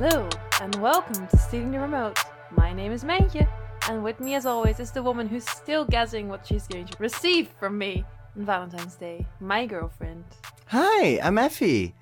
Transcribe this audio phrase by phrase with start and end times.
[0.00, 0.28] Hello,
[0.62, 2.20] and welcome to Stealing the Remote.
[2.52, 3.48] My name is Mijntje,
[3.88, 6.96] and with me as always is the woman who's still guessing what she's going to
[7.00, 8.04] receive from me
[8.36, 10.22] on Valentine's Day, my girlfriend.
[10.66, 11.96] Hi, I'm Effie.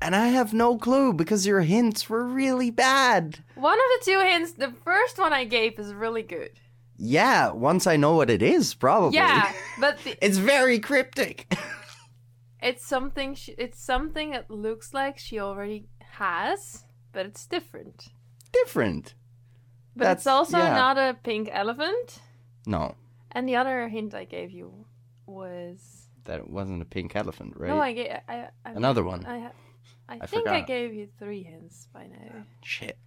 [0.00, 3.40] And I have no clue because your hints were really bad.
[3.56, 6.58] One of the two hints, the first one I gave is really good.
[6.96, 9.18] Yeah, once I know what it is, probably.
[9.18, 11.54] Yeah, but the, it's very cryptic.
[12.62, 13.34] it's something.
[13.34, 16.83] She, it's something that looks like she already has,
[17.14, 18.08] but it's different.
[18.52, 19.14] Different.
[19.96, 20.74] But That's- it's also yeah.
[20.74, 22.18] not a pink elephant.
[22.66, 22.94] No,
[23.32, 24.86] And the other hint I gave you
[25.26, 27.68] was that it wasn't a pink elephant, right?
[27.68, 29.24] no, I gave I, I Another one.
[29.26, 29.50] I,
[30.08, 32.44] I, I think I gave you three hints by now.
[32.62, 32.98] Shit.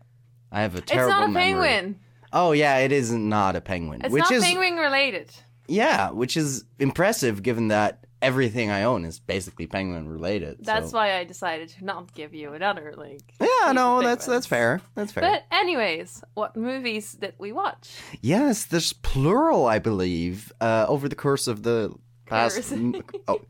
[0.51, 1.11] I have a terrible.
[1.11, 1.67] It's not a memory.
[1.67, 1.99] penguin.
[2.33, 4.01] Oh yeah, it is not a penguin.
[4.03, 5.31] It's which not is penguin related.
[5.67, 10.57] yeah, which is impressive given that everything I own is basically penguin related.
[10.61, 10.97] That's so.
[10.97, 13.21] why I decided to not give you another link.
[13.39, 14.81] Yeah, no, that's that's fair.
[14.95, 15.21] That's fair.
[15.21, 17.95] But anyways, what movies did we watch?
[18.21, 21.93] Yes, there's plural, I believe, uh, over the course of the
[22.25, 22.71] past.
[22.71, 23.41] M- oh.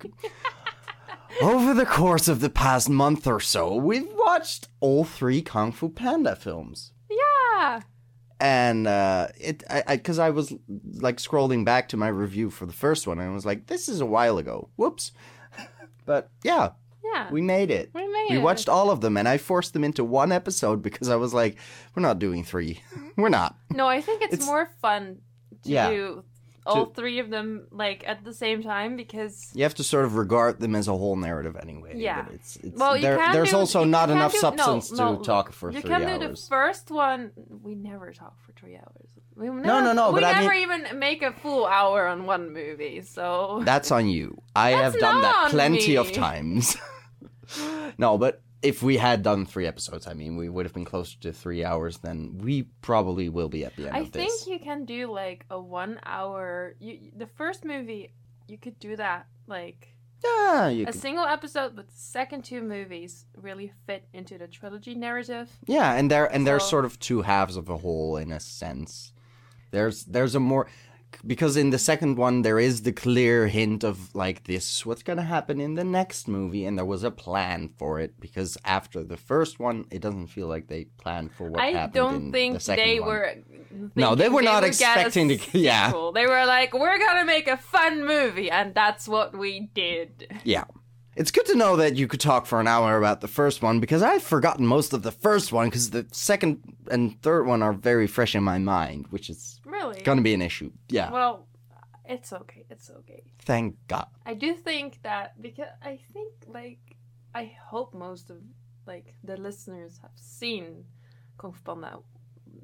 [1.41, 5.89] over the course of the past month or so, we've watched all three Kung Fu
[5.89, 7.81] Panda films, Yeah.
[8.39, 10.53] And uh, it, I, because I, was
[10.95, 13.89] like scrolling back to my review for the first one, and I was like, this
[13.89, 14.69] is a while ago.
[14.75, 15.11] Whoops.
[16.05, 16.69] but yeah,
[17.13, 17.31] Yeah.
[17.31, 17.89] we made it.
[17.93, 18.41] We made We it.
[18.43, 21.57] watched all of them, and I forced them into one episode because I was like,
[21.95, 22.81] we're not doing three.
[23.17, 23.55] we're not.
[23.73, 25.17] No, I think it's, It's- more fun
[25.63, 25.89] to Yeah.
[25.89, 26.23] do
[26.67, 30.15] all three of them like at the same time because You have to sort of
[30.15, 31.93] regard them as a whole narrative anyway.
[31.95, 32.23] Yeah.
[32.23, 34.97] But it's, it's, well, you there- can there's do, also not enough do- substance no,
[34.97, 36.01] to no, talk for three hours.
[36.01, 37.31] you can do the first one.
[37.63, 39.09] We never talk for three hours.
[39.35, 42.25] We never, no, no, We but I never mean- even make a full hour on
[42.25, 43.01] one movie.
[43.01, 44.41] So That's on you.
[44.55, 46.75] I have done that plenty of times.
[47.97, 51.17] no, but if we had done three episodes, I mean, we would have been closer
[51.21, 54.47] to three hours than we probably will be at the end I think this.
[54.47, 56.75] you can do like a one hour.
[56.79, 58.13] You the first movie
[58.47, 63.25] you could do that like Yeah, you a single episode, but the second two movies
[63.35, 65.51] really fit into the trilogy narrative.
[65.65, 69.13] yeah, and they're and they're sort of two halves of a whole in a sense.
[69.71, 70.67] There's there's a more
[71.25, 75.23] because in the second one there is the clear hint of like this what's gonna
[75.23, 78.19] happen in the next movie, and there was a plan for it.
[78.19, 81.93] Because after the first one, it doesn't feel like they planned for what I happened.
[81.93, 83.09] don't in think the second they one.
[83.09, 83.33] were.
[83.95, 85.91] No, they were not would expecting to- yeah.
[86.13, 90.39] They were like, "We're gonna make a fun movie," and that's what we did.
[90.43, 90.65] Yeah.
[91.19, 93.79] It's good to know that you could talk for an hour about the first one
[93.79, 96.61] because I've forgotten most of the first one because the second
[96.91, 99.99] and third one are very fresh in my mind, which is Really?
[100.03, 100.71] going to be an issue.
[100.89, 101.09] Yeah.
[101.11, 101.47] Well,
[102.05, 102.65] it's okay.
[102.69, 103.23] It's okay.
[103.39, 104.05] Thank God.
[104.27, 106.83] I do think that because I think like
[107.33, 108.37] I hope most of
[108.85, 110.85] like the listeners have seen
[111.39, 111.97] Kung Fu Panda,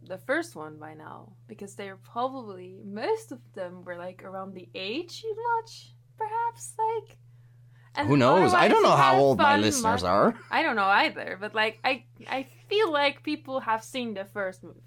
[0.08, 4.70] the first one by now, because they're probably most of them were like around the
[4.76, 7.18] age you'd watch, perhaps like.
[7.96, 8.54] And Who knows?
[8.54, 10.34] I don't know how old my listeners are.
[10.50, 14.64] I don't know either, but like I I feel like people have seen the first
[14.64, 14.80] movie.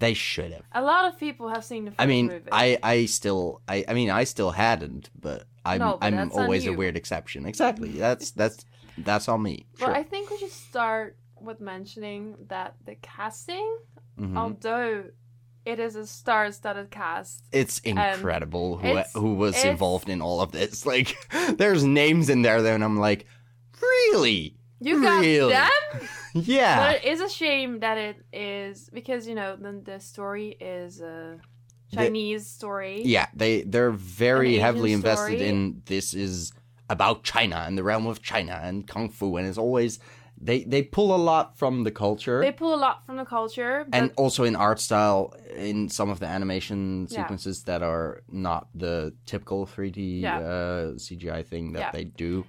[0.00, 0.62] They should have.
[0.72, 2.48] A lot of people have seen the first I mean, movie.
[2.50, 6.66] I, I still, I, I mean, I still hadn't, but I'm, No, but I'm always
[6.66, 7.46] a weird exception.
[7.46, 7.90] Exactly.
[7.90, 8.64] That's, that's,
[8.98, 9.66] that's on me.
[9.78, 9.96] Well, Sure.
[9.96, 13.78] I think we should start with mentioning that the casting,
[14.18, 14.36] Mhm.
[14.36, 15.04] although
[15.64, 20.40] it is a star-studded cast, It's incredible who it's- who was it's- involved in all
[20.40, 20.84] of this.
[20.92, 21.16] Like,
[21.56, 23.26] there's names in there, though, and I'm like,
[23.80, 24.56] really?
[24.80, 25.52] you got Really?
[25.52, 25.70] them.
[26.34, 26.78] Yeah.
[26.92, 31.00] But it is a shame that it is because you know the the story is
[31.02, 31.38] a
[31.94, 33.02] Chinese story.
[33.04, 35.46] Yeah, they they're very heavily invested story.
[35.46, 36.52] in this is
[36.88, 39.98] about China and the realm of China and kung fu, and it's always
[40.44, 43.86] they they pull a lot from the culture They pull a lot from the culture,
[43.92, 47.22] and also in art style in some of the animation Yeah.
[47.22, 50.38] sequences that are not the typical 3D Yeah.
[50.38, 51.90] uh, CGI thing that Yeah.
[51.92, 52.44] they do.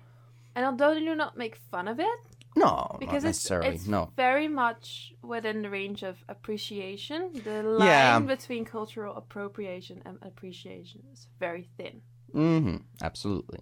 [0.55, 2.19] and although they do not make fun of it,
[2.55, 3.75] No, because not it's necessarily.
[3.75, 7.19] it's no, very much within the range of appreciation.
[7.43, 8.19] The line Yeah.
[8.35, 12.01] between cultural appropriation and appreciation is very thin.
[12.31, 13.59] hmm absolutely.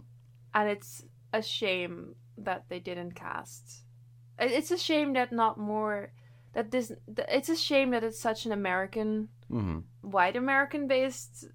[0.53, 1.03] and it's
[1.33, 3.85] a shame that they didn't cast.
[4.41, 6.11] It- It's a shame that not more
[6.53, 6.91] that this.
[7.37, 11.45] It's a shame that it's such an American, hmm white American based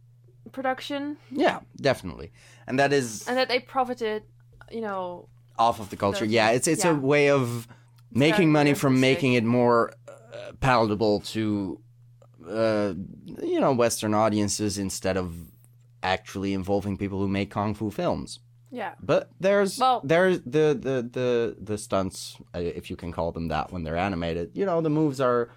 [0.53, 2.31] production, Yeah, definitely,
[2.67, 4.23] and that is and that they profited,
[4.71, 5.29] you know.
[5.59, 6.25] off of the culture.
[6.27, 7.67] Those- yeah, it's it's a way of
[8.11, 11.81] making money from making it more uh, palatable to
[12.49, 12.95] uh,
[13.43, 15.35] you know Western audiences instead of
[16.03, 18.39] actually involving people who make kung fu films.
[18.71, 18.95] Yeah.
[19.03, 23.49] But there's Well- there's the the the the stunts, uh, if you can call them
[23.49, 24.51] that, when they're animated.
[24.55, 25.49] You know, the moves are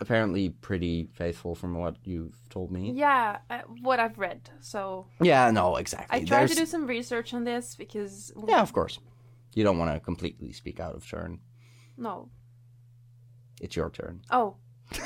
[0.00, 2.90] apparently pretty faithful from what you've told me.
[2.92, 4.50] Yeah, uh, what I've read.
[4.60, 6.20] So Yeah, no, exactly.
[6.20, 8.98] I tried to do some research on this because Yeah, of course.
[9.54, 11.40] You don't want to completely speak out of turn.
[11.96, 12.30] no.
[13.60, 14.22] It's your turn.
[14.30, 14.56] Oh,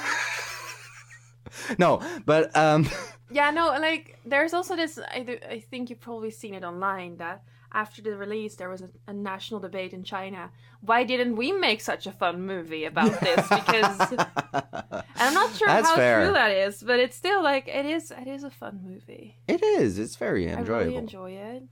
[1.79, 2.89] No, but um,
[3.31, 3.69] yeah, no.
[3.69, 4.99] Like, there's also this.
[5.13, 7.43] I do, I think you've probably seen it online that
[7.73, 10.51] after the release there was a, a national debate in China.
[10.81, 13.49] Why didn't we make such a fun movie about this?
[13.49, 14.01] Because
[15.17, 16.25] I'm not sure That's how fair.
[16.25, 18.11] true that is, but it's still like it is.
[18.11, 19.37] It is a fun movie.
[19.49, 19.99] it is.
[19.99, 20.75] It's very enjoyable.
[20.75, 21.63] I really enjoy it.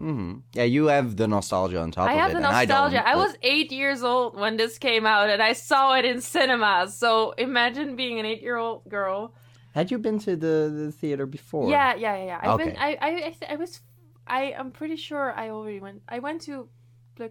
[0.00, 3.02] Hmm Yeah, you have the nostalgia on top I of have it, the I nostalgia.
[3.06, 6.20] I, but- was eight years old when this came out, and I saw it in
[6.20, 6.96] cinemas.
[7.02, 9.34] So imagine being an eight-year-old girl.
[9.74, 10.56] Had you been to the,
[10.86, 11.70] the theater before?
[11.70, 12.24] Yeah, yeah, yeah.
[12.30, 12.38] yeah.
[12.42, 12.64] I've Okay.
[12.70, 12.76] been.
[12.76, 13.80] I, I, I, I was.
[14.26, 16.02] I am pretty sure I already went.
[16.08, 16.68] I went to
[17.18, 17.30] Van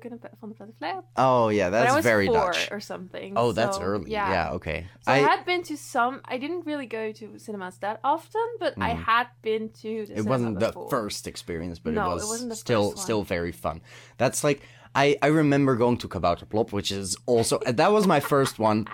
[0.80, 2.70] de Oh yeah, that's I very Dutch.
[2.72, 3.34] or something.
[3.36, 4.12] Oh, that's early.
[4.12, 4.30] Yeah.
[4.30, 4.52] Yeah.
[4.54, 4.88] okay.
[5.02, 6.22] So I, had been to some.
[6.26, 9.04] I didn't really go to cinemas that often, but I Mm.
[9.04, 10.06] had been to.
[10.06, 13.24] The it wasn't the first experience, but No, it it was wasn't the still still
[13.24, 13.82] very fun.
[14.18, 14.62] That's like
[14.96, 18.88] I I remember going to Kabouterplop, which is also that was my first one,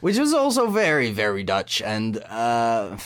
[0.00, 2.96] which was also very very Dutch and uh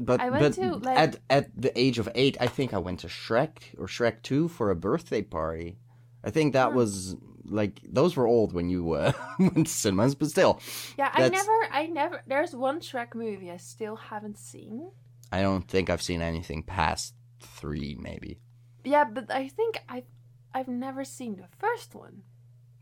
[0.00, 2.78] but I went but to, like- at at the age of 8 I think I
[2.78, 5.78] went to Shrek or Shrek 2 for a birthday party.
[6.24, 10.28] I think that was like those were old when you uh, went to cinemas, but
[10.28, 10.60] still
[10.96, 11.68] Yeah, I never.
[11.72, 12.22] I never.
[12.26, 14.90] There's one Shrek movie I still haven't seen.
[15.30, 18.40] I don't think I've seen anything past 3 maybe.
[18.84, 20.06] Yeah, but I think I've
[20.54, 22.22] I've never seen the first one.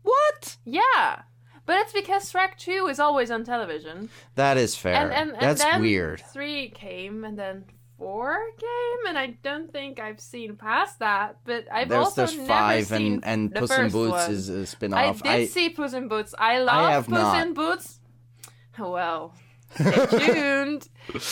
[0.03, 0.57] What?
[0.63, 1.23] Yeah,
[1.65, 4.09] but it's because Shrek Two is always on television.
[4.35, 4.95] That is fair.
[4.95, 6.21] And, and, and That's then weird.
[6.31, 7.65] Three came, and then
[7.97, 11.37] four game, and I don't think I've seen past that.
[11.45, 14.11] But I've There's also there's never five seen and and the Puss in first Boots
[14.11, 14.31] one.
[14.31, 15.21] is a I spin-off.
[15.25, 16.33] I did see Puss in Boots.
[16.37, 17.47] I love have Puss not.
[17.47, 17.99] in Boots.
[18.79, 19.33] Well,
[19.75, 20.87] stay tuned.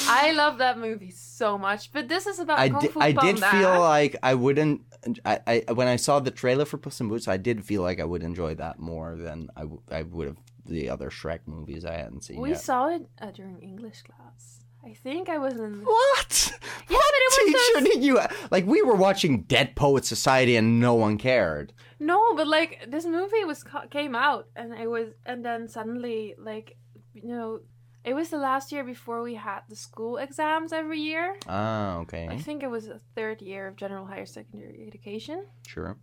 [0.08, 1.92] I love that movie so much.
[1.92, 4.82] But this is about I Kung did, Fu I did feel like I wouldn't.
[5.24, 8.00] I, I when I saw the trailer for Puss in Boots, I did feel like
[8.00, 11.86] I would enjoy that more than I, w- I would have the other Shrek movies
[11.86, 12.60] I hadn't seen we yet.
[12.62, 14.65] saw it uh, during English class.
[14.86, 15.84] I think I was in.
[15.84, 16.52] What?
[16.88, 18.20] Yeah, what but it was teacher those- did you
[18.52, 18.66] like?
[18.68, 21.74] We were watching Dead Poet Society and no one cared.
[22.00, 26.78] No, but like this movie was came out, and it was, and then suddenly, like,
[27.16, 27.62] you know,
[28.04, 31.38] it was the last year before we had the school exams every year.
[31.48, 35.46] Ah, okay, I think it was the third year of general higher secondary education.
[35.68, 35.98] sure.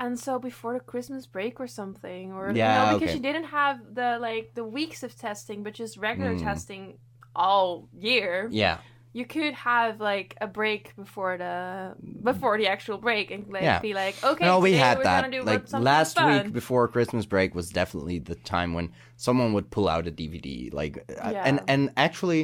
[0.00, 3.16] And so before the Christmas break or something, or Yeah, you know, because okay.
[3.16, 6.42] you didn't have the like the weeks of testing, but just regular Mm.
[6.42, 6.98] testing
[7.38, 8.48] all year.
[8.50, 8.78] Yeah,
[9.18, 11.94] You could have like a break before the
[12.30, 13.78] before the actual break and like Yeah.
[13.80, 15.30] be like, okay, no, we had we're that.
[15.30, 16.44] do Like last fun.
[16.44, 18.86] week before Christmas break was definitely the time when
[19.16, 20.72] someone would pull out a DVD.
[20.80, 20.94] Like,
[21.24, 21.42] uh, Yeah.
[21.48, 22.42] and and actually,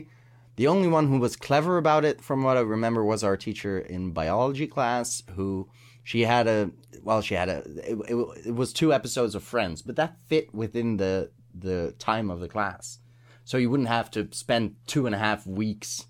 [0.57, 3.75] the only one who was clever about it, from what I remember, was our teacher
[3.79, 5.69] in biology class, who
[6.11, 6.71] she had a
[7.03, 7.59] well, she had a
[7.91, 8.17] it, it,
[8.51, 11.31] it was two episodes of Friends, but that fit within the
[11.67, 12.99] the time of the class,
[13.45, 16.07] so you wouldn't have to spend two and a half weeks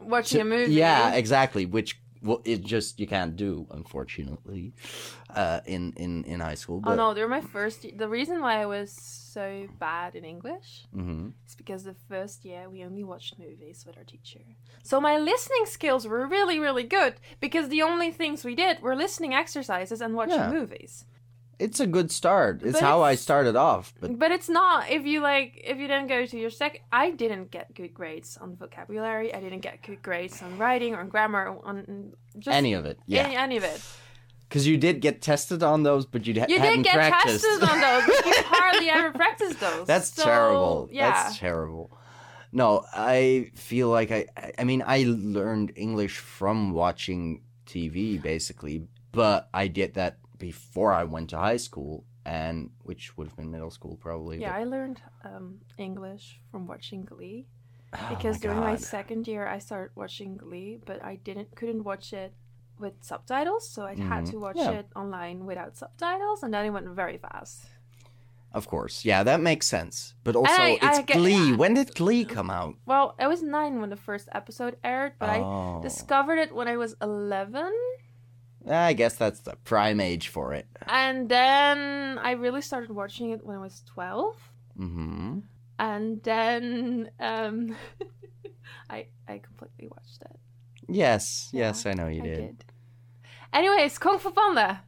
[0.00, 0.72] watching a movie.
[0.72, 1.66] yeah, exactly.
[1.66, 4.72] Which well, it just you can't do, unfortunately,
[5.30, 6.82] uh, in in in high school.
[6.84, 7.86] Oh no, they're my first.
[7.96, 12.68] The reason why I was so bad in English hmm is because the first year
[12.68, 14.40] we only watched movies with our teacher.
[14.82, 18.96] So my listening skills were really, really good because the only things we did were
[18.96, 20.50] listening exercises and watching Yeah.
[20.50, 21.04] movies.
[21.58, 22.62] It's a good start.
[22.62, 23.92] It's But how I started off.
[24.00, 26.82] But But it's not if you like if you didn't go to your sec.
[26.92, 29.34] I didn't get good grades on vocabulary.
[29.34, 32.98] I didn't get good grades on writing or on grammar on just any of it,
[33.06, 33.80] yeah, any, any of it.
[34.48, 37.44] because you did get tested on those, but you, You hadn't did get practiced.
[37.44, 39.86] tested on those, but you hardly ever practiced those.
[39.86, 40.88] That's So, terrible.
[40.92, 41.10] Yeah.
[41.10, 41.90] That's terrible.
[42.52, 44.26] No, I feel like I.
[44.36, 50.92] I- I mean, I learned English from watching TV, basically, but I did that before
[50.92, 54.40] I went to high school, and which would have been middle school probably.
[54.40, 57.46] Yeah, I learned um, English from watching Glee
[57.90, 61.54] but- Oh because my during my second year I started watching Glee, but I didn't
[61.56, 62.32] couldn't watch it
[62.78, 64.30] with subtitles, so I had Mhm.
[64.32, 64.70] to watch Yeah.
[64.80, 67.64] it online without subtitles, and then it went very fast.
[68.52, 70.14] Of course, yeah, that makes sense.
[70.24, 71.52] But also, I- I it's get- Glee.
[71.56, 72.74] When did Glee come out?
[72.86, 76.68] Well, I was nine when the first episode aired, but I oh, discovered it when
[76.68, 77.72] I was eleven,
[78.68, 80.66] I guess that's the prime age for it.
[80.86, 84.36] and then I really started watching it when I was twelve.
[84.76, 85.38] hmm
[85.78, 87.76] and then um
[88.90, 90.36] I I completely watched it.
[90.88, 92.36] Yes, Yeah, yes, I know you I did.
[92.58, 92.64] did.
[93.52, 94.82] Anyways, Kung Fu Panda.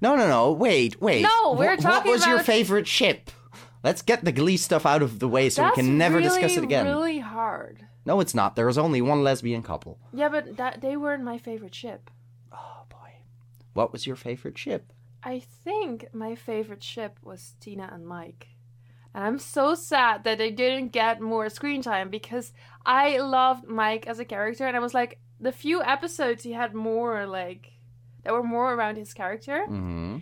[0.00, 0.52] No, no, no.
[0.52, 1.22] Wait, wait.
[1.22, 3.30] No, we're Wh- talking What was your favorite ship?
[3.84, 6.28] Let's get the Glee stuff out of the way so That's we can never really,
[6.28, 6.86] discuss it again.
[6.86, 7.86] Really hard.
[8.04, 8.54] No, it's not.
[8.56, 9.98] There was only one lesbian couple.
[10.12, 12.10] Yeah, but that they weren't my favorite ship.
[13.72, 14.92] What was your favorite ship?
[15.22, 18.48] I think my favorite ship was Tina and Mike.
[19.14, 22.52] And I'm so sad that they didn't get more screen time because
[22.86, 26.74] I loved Mike as a character and I was like the few episodes he had
[26.74, 27.72] more like
[28.24, 30.18] that were more around his character Mm-hmm.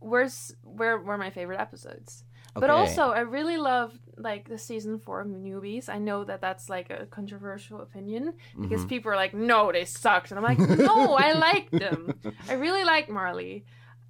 [0.00, 0.28] were
[0.62, 2.24] were were my favorite episodes.
[2.54, 5.88] But also I really loved like the season 4 of newbies.
[5.88, 8.88] I know that that's like a controversial opinion because Mhm.
[8.88, 12.14] people are like no they sucked and I'm like no I liked them.
[12.48, 13.64] I really like Marley.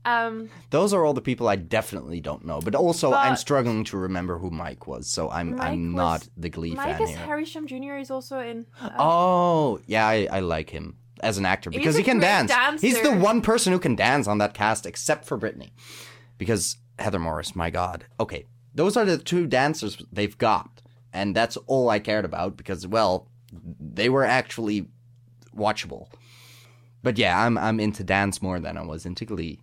[0.05, 2.61] Um Those are all the people I definitely don't know.
[2.61, 6.29] But also, I'm struggling to remember who Mike was, so I'm Mike I'm was- not
[6.37, 7.19] the Glee Mike fan is here.
[7.19, 7.97] Harry Shum Jr.
[7.99, 8.67] is also in.
[8.81, 12.53] Uh, Oh, yeah, I, I like him as an actor because he can dance.
[12.81, 15.73] He's the one person who can dance on that cast, except for Brittany,
[16.39, 17.57] because Heather Morris.
[17.57, 18.05] My God.
[18.21, 18.47] Okay,
[18.79, 20.71] those are the two dancers they've got,
[21.13, 23.27] and that's all I cared about because well,
[23.97, 24.87] they were actually
[25.65, 26.07] watchable.
[27.03, 29.59] But yeah, I'm I'm into dance more than I was into Glee.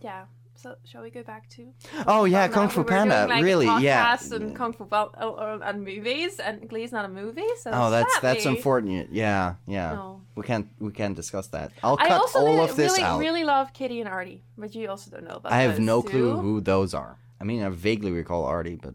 [0.00, 0.24] yeah.
[0.62, 1.72] So shall we go back to?
[2.06, 3.26] Oh yeah, Kung Fu were doing, Panda.
[3.34, 3.64] like, really?
[3.82, 4.16] Yeah.
[4.32, 7.52] and Kung Fu Panda oh, oh, and movies, and Glee's not a movie.
[7.62, 9.08] So Oh, that's that's sadly- unfortunate.
[9.10, 9.92] Yeah, yeah.
[9.94, 10.20] No.
[10.34, 11.72] We can't we can't discuss that.
[11.82, 13.20] I'll I cut also all really, of this really, out.
[13.20, 15.52] really love Kitty and Artie, but you also don't know about.
[15.52, 16.08] I have no two.
[16.10, 17.16] clue who those are.
[17.40, 18.94] I mean, I vaguely recall Artie, but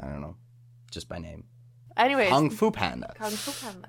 [0.00, 0.36] I don't know,
[0.90, 1.44] just by name.
[1.96, 3.12] Anyways, Kung Fu Panda.
[3.18, 3.88] Kung Fu Panda.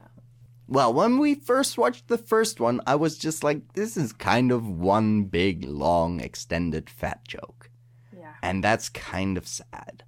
[0.68, 4.52] Well, when we first watched the first one, I was just like, this is kind
[4.52, 7.70] of one big, long, extended fat joke.
[8.18, 8.34] Yeah.
[8.44, 10.04] And that's kind of sad.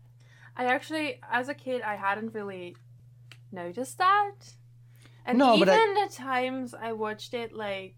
[0.58, 2.76] I actually, as a kid, I hadn't really
[3.54, 4.36] noticed that.
[5.26, 7.96] And No, but even I- the times I watched it, like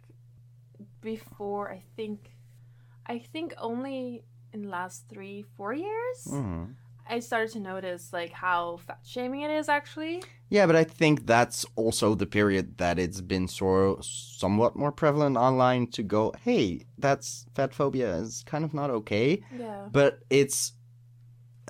[1.02, 2.32] before, I think,
[3.08, 4.24] I think only
[4.54, 6.76] in the last three, four years, Mhm.
[7.10, 10.24] I started to notice like how fat shaming it is actually.
[10.50, 15.38] Yeah, but I think that's also the period that it's been so somewhat more prevalent
[15.38, 19.44] online to go, hey, that's fat phobia is kind of not okay.
[19.58, 19.88] Yeah.
[19.92, 20.74] but it's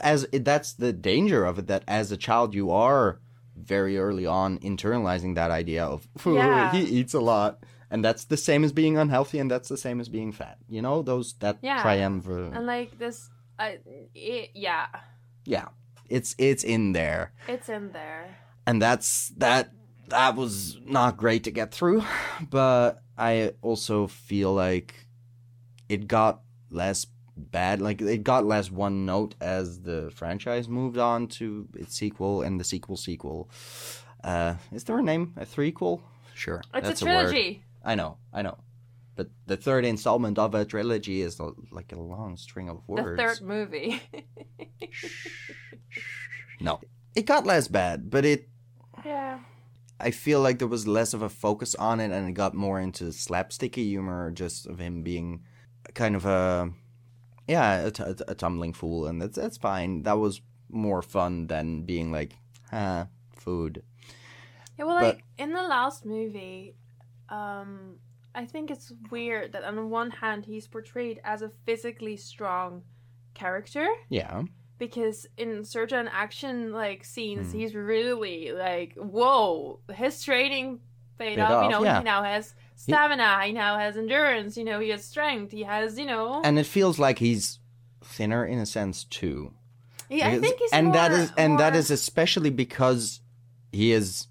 [0.02, 3.20] as that's the danger of it that as a child you are
[3.56, 6.72] very early on internalizing that idea of Yeah.
[6.72, 10.00] he eats a lot and that's the same as being unhealthy and that's the same
[10.02, 10.58] as being fat.
[10.70, 11.82] You know those that Yeah.
[11.84, 12.54] triumvirate.
[12.54, 13.30] And like this,
[13.60, 13.78] I,
[14.16, 14.88] it, yeah,
[15.46, 15.68] yeah.
[16.10, 17.32] It's it's in there.
[17.48, 18.36] It's in there.
[18.66, 19.72] and that's that
[20.10, 22.04] that was not great to get through
[22.50, 24.94] but i also feel like
[25.88, 27.06] it got less
[27.38, 32.42] bad like it got less one note as the franchise moved on to its sequel
[32.42, 33.50] and the sequel sequel.
[34.24, 35.34] Uh is there a name?
[35.38, 36.02] A threequel?
[36.34, 36.62] Sure.
[36.74, 37.12] It's that's a word.
[37.32, 37.64] trilogy.
[37.84, 38.58] I know i know
[39.16, 43.18] but the third installment of a trilogy is a, like a long string of words
[43.18, 44.02] the third movie.
[46.60, 46.80] no
[47.16, 48.48] it got less bad but it
[49.06, 49.40] yeah.
[50.00, 52.80] I feel like there was less of a focus on it, and it got more
[52.80, 55.44] into slapsticky humor, just of him being
[55.94, 56.72] kind of a
[57.48, 60.04] yeah, a, t- a tumbling fool, and that's that's fine.
[60.04, 62.34] That was more fun than being like,
[62.72, 63.84] ah, food.
[64.78, 66.76] Yeah, well, But- like in the last movie,
[67.32, 67.96] um,
[68.36, 72.84] I think it's weird that on the one hand he's portrayed as a physically strong
[73.34, 74.44] character Yeah,
[74.78, 77.58] because in certain action like scenes Hmm.
[77.60, 80.80] he's really like whoa his training
[81.18, 81.52] paid Paid off.
[81.52, 81.98] off, You know yeah.
[82.00, 83.46] he now has stamina.
[83.46, 84.58] He now has endurance.
[84.58, 85.52] You know he has strength.
[85.52, 86.42] He has you know.
[86.44, 87.60] and it feels like he's
[88.04, 89.54] thinner in a sense too.
[90.10, 93.22] yeah, I think he's and that more- is and that more- is especially because
[93.72, 94.28] he is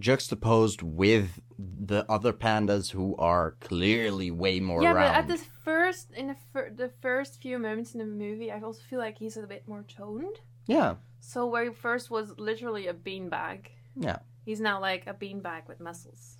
[0.00, 5.08] juxtaposed with the other pandas who are clearly way more yeah, round.
[5.08, 8.60] but at the first in the, fir- the first few moments in the movie, I
[8.60, 10.40] also feel like he's a bit more toned.
[10.66, 15.68] yeah, So where he first was literally a beanbag, yeah, he's now like a beanbag
[15.68, 16.38] with muscles.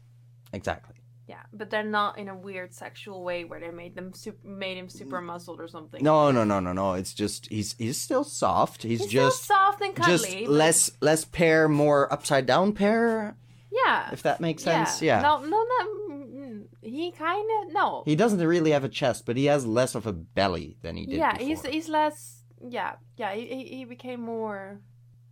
[0.52, 0.97] exactly.
[1.26, 4.76] Yeah, but they're not in a weird sexual way where they made them super, made
[4.76, 6.04] him super muscled or something.
[6.04, 6.92] No, no, no, no, no.
[6.92, 8.83] It's just he's he's still soft.
[8.83, 10.12] He's, he's just still soft and cuddly.
[10.18, 13.38] just but- less less pear, more upside down pear.
[13.85, 15.02] Yeah, If that makes sense.
[15.02, 15.21] Yeah.
[15.21, 16.14] No, no, no.
[16.14, 18.02] mm, He kind of no.
[18.04, 21.07] He doesn't really have a chest, but he has less of a belly than he
[21.07, 21.47] did yeah, before.
[21.49, 22.43] he's he's less.
[22.66, 23.35] Yeah, yeah.
[23.35, 24.81] He, he became more.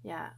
[0.02, 0.30] Yeah,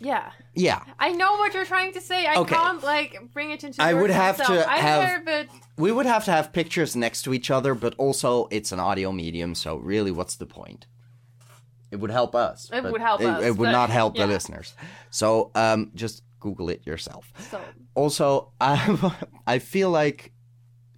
[0.00, 0.30] yeah.
[0.54, 2.26] Yeah, I know what you're trying to say.
[2.26, 2.54] I Okay.
[2.54, 3.82] can't like bring it into.
[3.82, 4.66] I would have to myself.
[4.68, 5.46] I'm have- but
[5.76, 9.12] we would have to have pictures next to each other, but also it's an audio
[9.12, 10.86] medium, so really, what's the point?
[11.90, 12.70] It would help us.
[12.72, 14.26] It would help it, us, It would but- not help yeah.
[14.26, 14.74] the listeners.
[15.10, 17.32] So, um, just Google it yourself.
[17.50, 17.58] so
[17.94, 18.76] Also, I
[19.46, 20.32] I feel like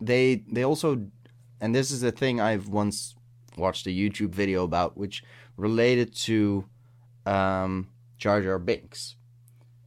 [0.01, 1.07] they they also,
[1.61, 3.15] and this is a thing I've once
[3.57, 5.23] watched a YouTube video about, which
[5.57, 6.65] related to
[7.25, 7.89] um,
[8.19, 9.15] Jar Jar Binks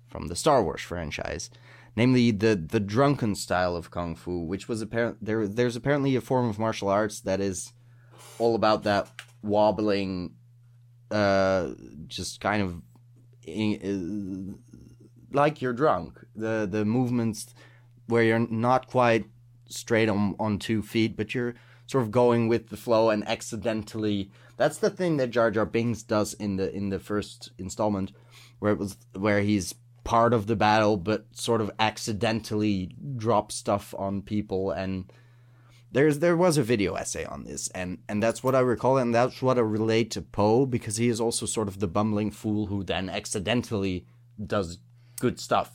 [0.07, 1.49] from the Star Wars franchise,
[1.97, 5.45] namely the the drunken style of kung fu, which was apparent there.
[5.45, 7.73] There's apparently a form of martial arts that is
[8.39, 9.09] all about that
[9.43, 10.35] wobbling,
[11.11, 11.71] uh,
[12.07, 12.81] just kind of
[13.43, 14.68] in, uh,
[15.31, 16.19] like you're drunk.
[16.36, 17.53] The the movements
[18.07, 19.25] where you're not quite
[19.67, 21.55] straight on on two feet, but you're
[21.88, 24.31] sort of going with the flow and accidentally.
[24.57, 28.12] That's the thing that Jar Jar Binks does in the in the first installment,
[28.59, 33.93] where it was where he's part of the battle but sort of accidentally drops stuff
[33.98, 35.12] on people and
[35.91, 39.13] there's there was a video essay on this and and that's what I recall and
[39.13, 42.67] that's what I relate to Po because he is also sort of the bumbling fool
[42.67, 44.07] who then accidentally
[44.43, 44.79] does
[45.19, 45.71] good stuff.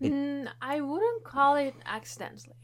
[0.00, 2.56] It, mm, I wouldn't call it accidentally.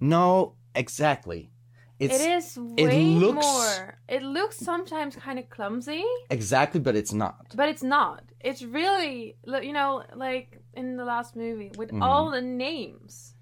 [0.00, 1.50] No, exactly.
[1.98, 3.98] It's, it is way it looks, more.
[4.08, 6.04] It looks sometimes kind of clumsy.
[6.30, 7.46] Exactly, but it's not.
[7.54, 8.24] But it's not.
[8.40, 12.02] It's really, you know, like in the last movie with mm-hmm.
[12.02, 13.34] all the names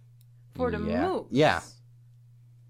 [0.54, 1.06] for the yeah.
[1.06, 1.28] moves.
[1.30, 1.60] Yeah.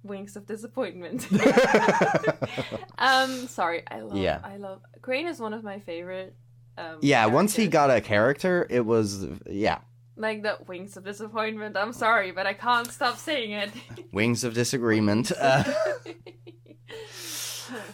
[0.05, 1.27] Wings of disappointment.
[2.99, 4.17] um, sorry, I love.
[4.17, 4.39] Yeah.
[4.45, 4.83] I love.
[5.03, 6.37] Crane is one of my favorite.
[6.81, 7.35] Um, yeah, characters.
[7.35, 9.81] once he got a character, it was yeah
[10.21, 11.77] like the wings of disappointment.
[11.77, 13.71] I'm sorry, but I can't stop saying it.
[14.13, 15.33] wings of disagreement.
[15.41, 15.65] Uh,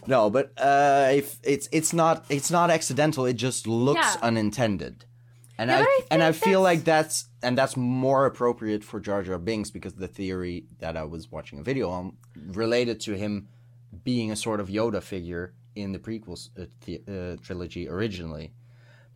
[0.07, 3.27] no, but uh, if it's it's not it's not accidental.
[3.27, 4.17] It just looks yeah.
[4.23, 5.05] unintended,
[5.59, 9.23] and yeah, I, I and I feel like that's and that's more appropriate for Jar
[9.23, 13.49] Jar Binks because the theory that I was watching a video on related to him
[14.03, 18.55] being a sort of Yoda figure in the prequels uh, uh, trilogy originally,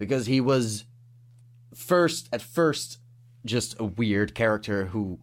[0.01, 0.87] because he was
[1.75, 2.99] first at first
[3.45, 5.21] just a weird character who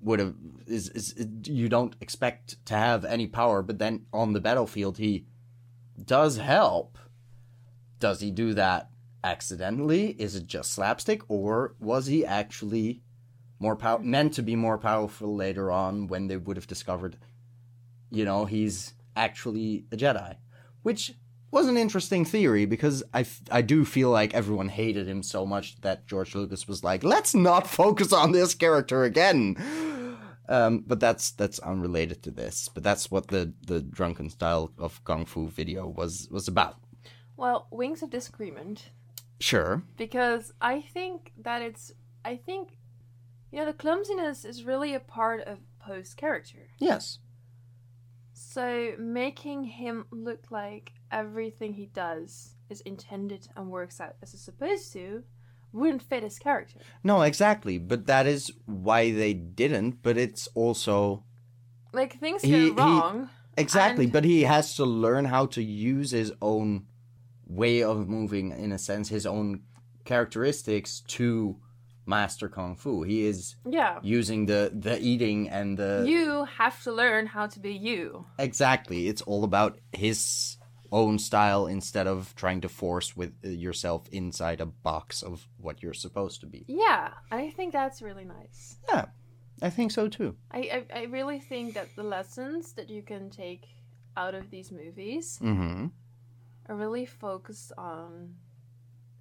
[0.00, 0.34] would have
[0.66, 5.26] is, is, you don't expect to have any power but then on the battlefield he
[6.02, 6.98] does help.
[7.98, 8.90] Does he do that
[9.24, 10.10] accidentally?
[10.20, 13.02] Is it just slapstick or was he actually
[13.58, 17.16] more power meant to be more powerful later on when they would have discovered
[18.10, 20.36] you know he's actually a jedi?
[20.82, 21.14] Which
[21.56, 25.46] was an interesting theory because I, f- I do feel like everyone hated him so
[25.46, 29.56] much that George Lucas was like, let's not focus on this character again.
[30.50, 32.68] Um, but that's that's unrelated to this.
[32.72, 36.76] But that's what the, the drunken style of kung fu video was was about.
[37.38, 38.90] Well, wings of disagreement.
[39.40, 39.82] Sure.
[39.96, 41.90] Because I think that it's
[42.22, 42.76] I think
[43.50, 46.68] you know the clumsiness is really a part of Po's character.
[46.78, 47.18] Yes.
[48.56, 54.42] So making him look like everything he does is intended and works out as it's
[54.42, 55.24] supposed to
[55.74, 56.78] wouldn't fit his character.
[57.04, 57.76] No, exactly.
[57.76, 60.02] But that is why they didn't.
[60.02, 61.24] But it's also
[61.92, 63.28] like things he, go wrong.
[63.56, 64.12] He, exactly, and...
[64.14, 66.86] but he has to learn how to use his own
[67.46, 69.64] way of moving, in a sense, his own
[70.06, 71.60] characteristics to
[72.06, 73.02] master kung fu.
[73.02, 76.04] He is yeah using the the eating and the.
[76.06, 78.26] You have to learn how to be you.
[78.38, 80.56] Exactly, it's all about his
[80.92, 85.82] own style instead of trying to force with uh, yourself inside a box of what
[85.82, 86.64] you're supposed to be.
[86.68, 88.76] Yeah, I think that's really nice.
[88.88, 89.06] Yeah,
[89.60, 90.36] I think so too.
[90.50, 93.66] I I, I really think that the lessons that you can take
[94.16, 95.86] out of these movies mm-hmm.
[96.68, 98.36] are really focused on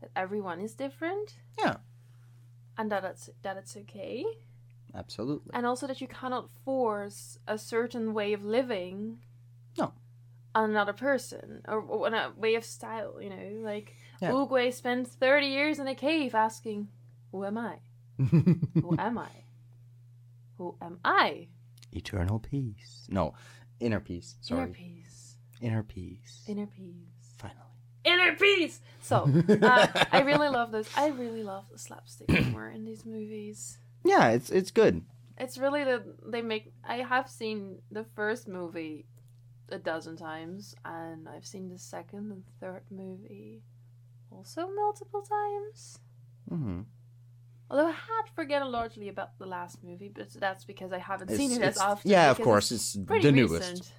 [0.02, 1.36] that everyone is different.
[1.60, 1.78] Yeah.
[2.78, 4.26] And that it's that it's okay.
[4.94, 5.52] Absolutely.
[5.54, 9.20] And also that you cannot force a certain way of living.
[9.78, 9.94] No.
[10.54, 13.62] On another person or, or a way of style you know?
[13.62, 14.32] Like yeah.
[14.32, 16.88] Oh, Oogway spends 30 years in a cave asking
[17.32, 17.80] who am i?
[18.18, 19.30] Who am i?
[20.58, 21.48] Who am i?
[21.92, 23.06] Eternal peace.
[23.10, 23.34] No
[23.82, 24.62] inner peace sorry.
[24.62, 25.36] Inner peace.
[25.62, 26.44] Inner peace.
[26.48, 27.34] Inner peace.
[27.38, 27.75] Finally
[28.06, 29.30] inner peace so
[29.62, 34.30] uh, i really love those i really love the slapstick humor in these movies yeah
[34.30, 35.02] it's it's good
[35.38, 39.06] it's really the they make i have seen the first movie
[39.70, 43.64] a dozen times, and I've seen the second and third movie
[44.32, 46.00] also multiple times.
[46.52, 46.82] Mm-hmm.
[47.70, 51.40] Although I had forgotten largely about the last movie, but that's because I haven't it's,
[51.40, 52.12] seen it as often.
[52.12, 53.70] Yeah, of course, it's, it's the newest.
[53.72, 53.92] Recent.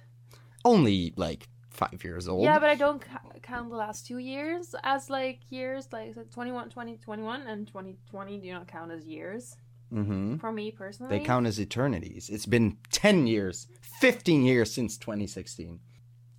[0.63, 2.43] Only like five years old.
[2.43, 5.87] Yeah, but I don't ca- count the last two years as like years.
[5.91, 9.55] Like 21, 20, 21, and 2020 do not count as years.
[9.93, 10.37] Mm-hmm.
[10.37, 12.29] For me personally, they count as eternities.
[12.29, 15.79] It's been 10 years, 15 years since 2016.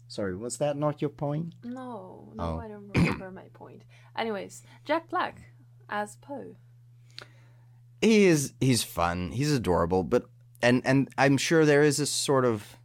[0.06, 1.54] Sorry, was that not your point?
[1.64, 2.58] No, no, oh.
[2.58, 3.84] I don't remember my point.
[4.16, 5.40] Anyways, Jack Black
[5.88, 6.56] as Po.
[8.02, 9.32] He is he's fun.
[9.32, 10.26] He's adorable, but
[10.62, 12.76] and and I'm sure there is a sort of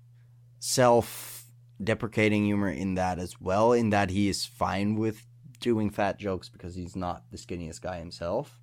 [1.78, 3.74] self-deprecating humor in that as well.
[3.74, 5.26] In that he is fine with
[5.60, 8.60] doing fat jokes because he's not the skinniest guy himself,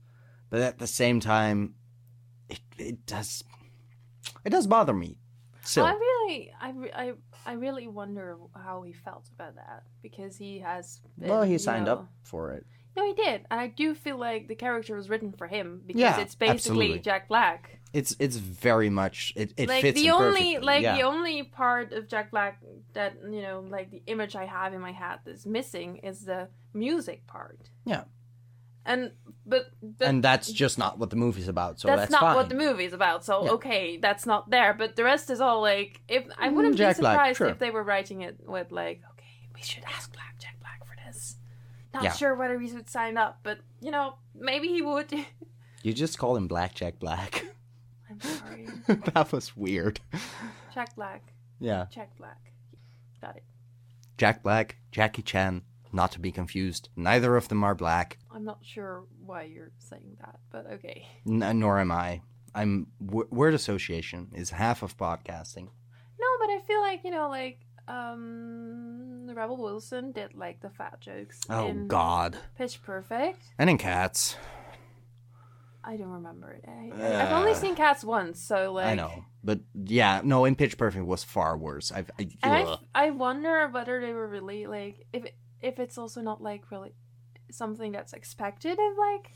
[0.51, 1.75] but at the same time,
[2.49, 3.45] it it does
[4.45, 5.17] it does bother me.
[5.63, 7.13] Still, I really, I, I,
[7.47, 11.01] I really wonder how he felt about that because he has.
[11.19, 12.67] Been, well, he you signed know- up for it.
[12.97, 16.01] No, he did, and I do feel like the character was written for him because
[16.01, 16.99] Yeah, it's basically absolutely.
[17.01, 17.79] Jack Black.
[17.93, 20.97] It's it's very much it, it like fits the only, like yeah.
[20.97, 22.61] the only part of Jack Black
[22.95, 26.49] that you know, like the image I have in my head that's missing is the
[26.75, 27.71] music part.
[27.85, 28.05] Yeah.
[28.87, 29.13] And
[29.45, 31.79] but, but and that's just not what the movie's about.
[31.81, 32.37] So that's, that's, not fine.
[32.37, 33.25] what the movie's about.
[33.25, 33.51] So Yeah.
[33.53, 34.73] okay, that's not there.
[34.75, 37.49] But the rest is all like if I Mm, wouldn't Jack be Black, surprised sure.
[37.49, 40.95] if they were writing it with like, okay, we should ask Black Jack Black for
[41.07, 41.37] this.
[41.95, 42.13] Not Yeah.
[42.13, 45.13] sure whether he would sign up, but you know, maybe he would.
[45.83, 47.47] You just call him Blackjack Black.
[48.11, 48.69] I'm sorry,
[49.15, 49.99] that was weird.
[50.75, 51.87] Jack Black, Yeah.
[51.91, 52.53] Jack Black.
[53.23, 53.45] Got it.
[54.19, 56.91] Jack Black, Jackie Chan, not to be confused.
[56.97, 61.07] Neither of them are black, I'm not sure why you're saying that, but okay.
[61.27, 62.21] n- nor am I.
[62.55, 65.65] I'm w- word association is half of podcasting.
[66.21, 67.59] No, but I feel like you know, like
[67.91, 72.37] um, Rebel Wilson did like the fat jokes Oh in God!
[72.57, 73.43] Pitch Perfect.
[73.59, 74.37] And in Cats,
[75.83, 76.65] I don't remember it.
[76.69, 80.55] I, I've only Uh, seen Cats once, so like I know, but yeah, no, in
[80.57, 81.91] Pitch Perfect was far worse.
[81.93, 82.79] I've, I, I.
[82.95, 85.25] I wonder whether they were really like if
[85.61, 86.93] if it's also not like really
[87.51, 89.33] something that's expected of like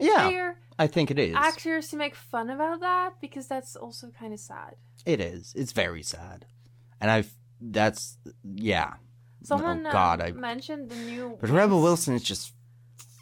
[0.00, 1.34] yeah, I think it is.
[1.34, 4.76] actors to make fun about that because that's also kind of sad.
[5.04, 5.52] It is.
[5.56, 6.46] It's very sad,
[7.00, 8.94] and I've that's yeah.
[9.42, 10.32] Someone oh, God, uh, I.
[10.32, 11.38] mentioned the new.
[11.40, 12.52] But Rebel Wilson is just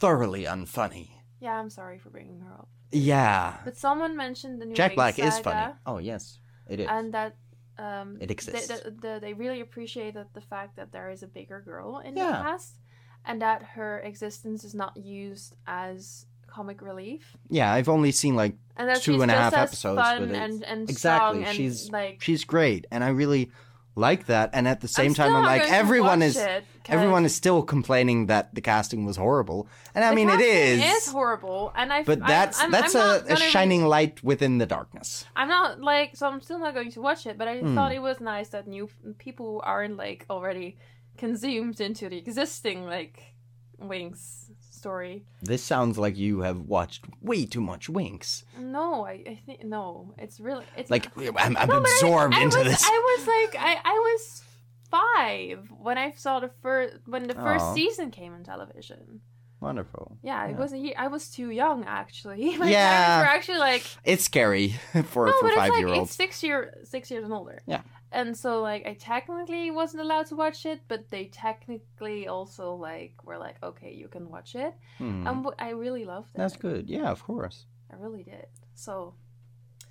[0.01, 1.11] thoroughly unfunny.
[1.41, 2.69] Yeah, I'm sorry for bringing her up.
[2.93, 4.75] Yeah, But someone mentioned the new.
[4.75, 5.75] Jack Black is funny.
[5.85, 6.87] Oh yes, it is.
[6.89, 7.37] and that
[7.79, 8.69] um, It exists.
[8.69, 12.21] the, the, they really appreciated the fact that there is a bigger girl in the
[12.21, 12.43] Yeah.
[12.43, 12.79] cast,
[13.25, 17.37] and that her existence is not used as comic relief.
[17.51, 21.45] yeah, I've only seen like and two and a half episodes, fun and and exactly,
[21.45, 23.51] and she's- like she's great, and I really
[23.97, 24.51] like that.
[24.53, 28.27] And at the same I'm time, I'm like everyone is it, everyone is still complaining
[28.27, 30.83] that the casting was horrible, and I mean it is.
[30.85, 34.59] is horrible, and I but that's I'm, that's I'm a, a re- shining light within
[34.59, 35.25] the darkness.
[35.35, 36.29] I'm not like so.
[36.29, 37.75] I'm still not going to watch it, but I Hmm.
[37.75, 40.77] thought it was nice that new people aren't like already
[41.17, 43.33] consumed into the existing like
[43.81, 44.46] Winx
[44.87, 45.25] story.
[45.43, 48.45] This sounds like you have watched way too much Winx.
[48.59, 50.15] No, I, I think no.
[50.17, 52.83] It's really it's Like I'm, I'm No, but I- absorbed I, into was, this.
[52.85, 54.43] I was like I I was
[54.91, 59.21] five when I saw the first when the first season came on television.
[59.61, 60.19] Wonderful.
[60.23, 60.57] Yeah, Yeah.
[60.57, 60.95] wasn't.
[60.97, 62.57] I was too young actually.
[62.63, 63.07] My Yeah.
[63.07, 64.69] parents were actually like It's scary
[65.13, 66.13] for no, for but it's five like year it's olds.
[66.13, 67.63] six year six years and older.
[67.67, 67.81] Yeah.
[68.17, 73.13] And so like I technically wasn't allowed to watch it, but they technically also like
[73.25, 74.73] were like, okay, you can watch it.
[74.97, 75.27] Hmm.
[75.27, 76.39] And I really loved it.
[76.39, 76.89] That's good.
[76.89, 77.67] Yeah, of course.
[77.93, 78.47] I really did.
[78.75, 79.15] So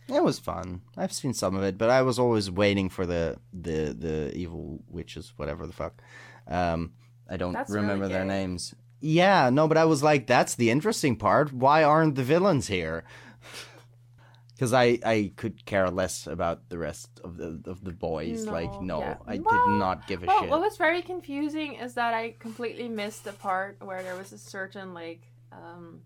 [0.07, 0.81] It was fun.
[0.97, 4.79] I've seen some of it, but I was always waiting for the the the evil
[4.89, 6.01] witches, whatever the fuck.
[6.47, 6.93] Um,
[7.29, 8.73] I don't That's really remember their names.
[9.01, 11.53] Yeah, no, but I was like, that's the interesting part.
[11.53, 13.03] Why aren't the villains here?
[14.55, 18.45] Because I I could care less about the rest of the of the boys.
[18.47, 19.17] like, No, no, yeah.
[19.27, 20.49] I Well, did not give a well, shit.
[20.49, 24.37] what was very confusing is that I completely missed the part where there was a
[24.37, 26.01] certain like um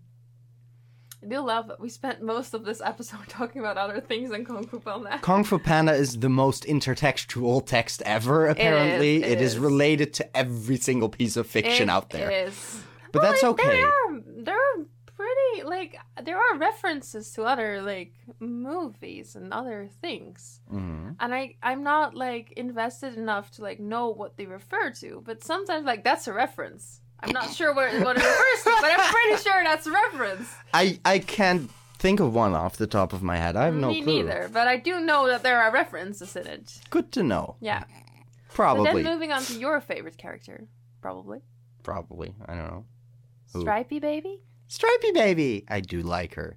[1.22, 4.44] I do love that we spent most of this episode talking about other things than
[4.44, 5.18] Kung Fu Panda.
[5.22, 8.46] Kung Fu Panda is the most intertextual text ever.
[8.48, 9.58] Apparently, it it is is.
[9.58, 12.30] related to every single piece of fiction It out there.
[12.30, 12.82] is.
[13.12, 13.66] But Well, that's okay.
[13.66, 14.09] There are there are
[15.66, 21.16] like there are references to other like movies and other things, Mhm.
[21.20, 25.22] and I I'm not like invested enough to like know what they refer to.
[25.24, 27.00] But sometimes like that's a reference.
[27.22, 30.48] I'm not sure what, what it refers to, but I'm pretty sure that's a reference.
[30.72, 33.56] I I can't think of one off the top of my head.
[33.56, 34.14] I have no Me clue.
[34.22, 36.80] neither, but I do know that there are references in it.
[36.90, 37.56] Good to know.
[37.60, 37.84] Yeah.
[37.84, 39.02] But Probably.
[39.02, 40.66] then moving on to your favorite character,
[41.02, 41.40] probably
[41.82, 42.34] Probably.
[42.46, 42.84] I don't know.
[43.60, 44.42] Stripey Baby.
[44.70, 45.64] Stripey baby.
[45.68, 46.56] I do like her.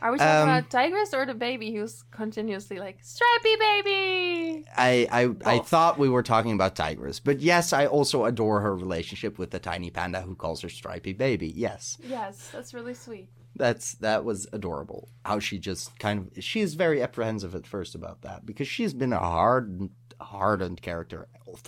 [0.00, 4.64] Are we talking Um, about Tigress or the baby who's continuously like Stripey Baby?
[4.76, 8.74] I I, I thought we were talking about Tigress, but yes, I also adore her
[8.76, 11.52] relationship with the tiny panda who calls her Stripey baby.
[11.54, 11.98] Yes.
[12.06, 13.28] Yes, that's really sweet.
[13.56, 15.08] That's that was adorable.
[15.24, 18.94] How she just kind of she is very apprehensive at first about that because she's
[18.94, 21.26] been a hard hardened character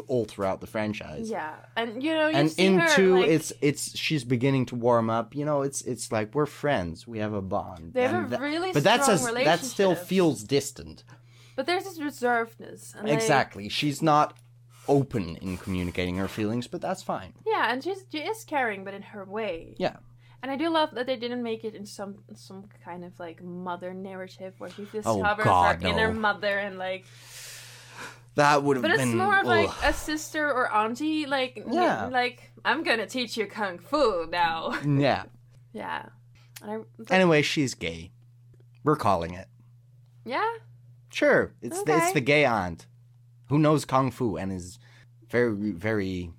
[0.09, 1.31] all, throughout the franchise.
[1.31, 4.67] Yeah, and you know, you and see in her, two, like, it's it's she's beginning
[4.67, 5.35] to warm up.
[5.35, 7.07] You know, it's it's like we're friends.
[7.07, 7.93] We have a bond.
[7.95, 11.05] they have a that- really but that's a, that still feels distant.
[11.57, 12.95] But there's this reservedness.
[13.07, 13.69] Exactly.
[13.69, 14.37] She's not
[14.89, 17.35] open in communicating her feelings, but that's fine.
[17.47, 19.75] yeah, and she's she is caring, but in her way.
[19.79, 19.97] Yeah.
[20.43, 23.41] And I do love that they didn't make it in some some kind of like
[23.45, 27.05] mother narrative where she Oh, discovers God, her inner mother and like.
[28.35, 28.91] That would have been.
[28.93, 29.77] But it's been more of like ugh.
[29.85, 32.07] a sister or auntie, like Yeah.
[32.07, 34.79] like I'm gonna teach you kung fu now.
[34.87, 35.25] yeah.
[35.73, 36.07] yeah.
[36.63, 38.11] And I, but- Anyway, she's gay.
[38.85, 39.49] We're calling it.
[40.25, 40.49] yeah.
[41.11, 42.87] Sure, it's the, it's the gay aunt
[43.51, 44.79] who knows kung fu and is
[45.29, 46.31] very very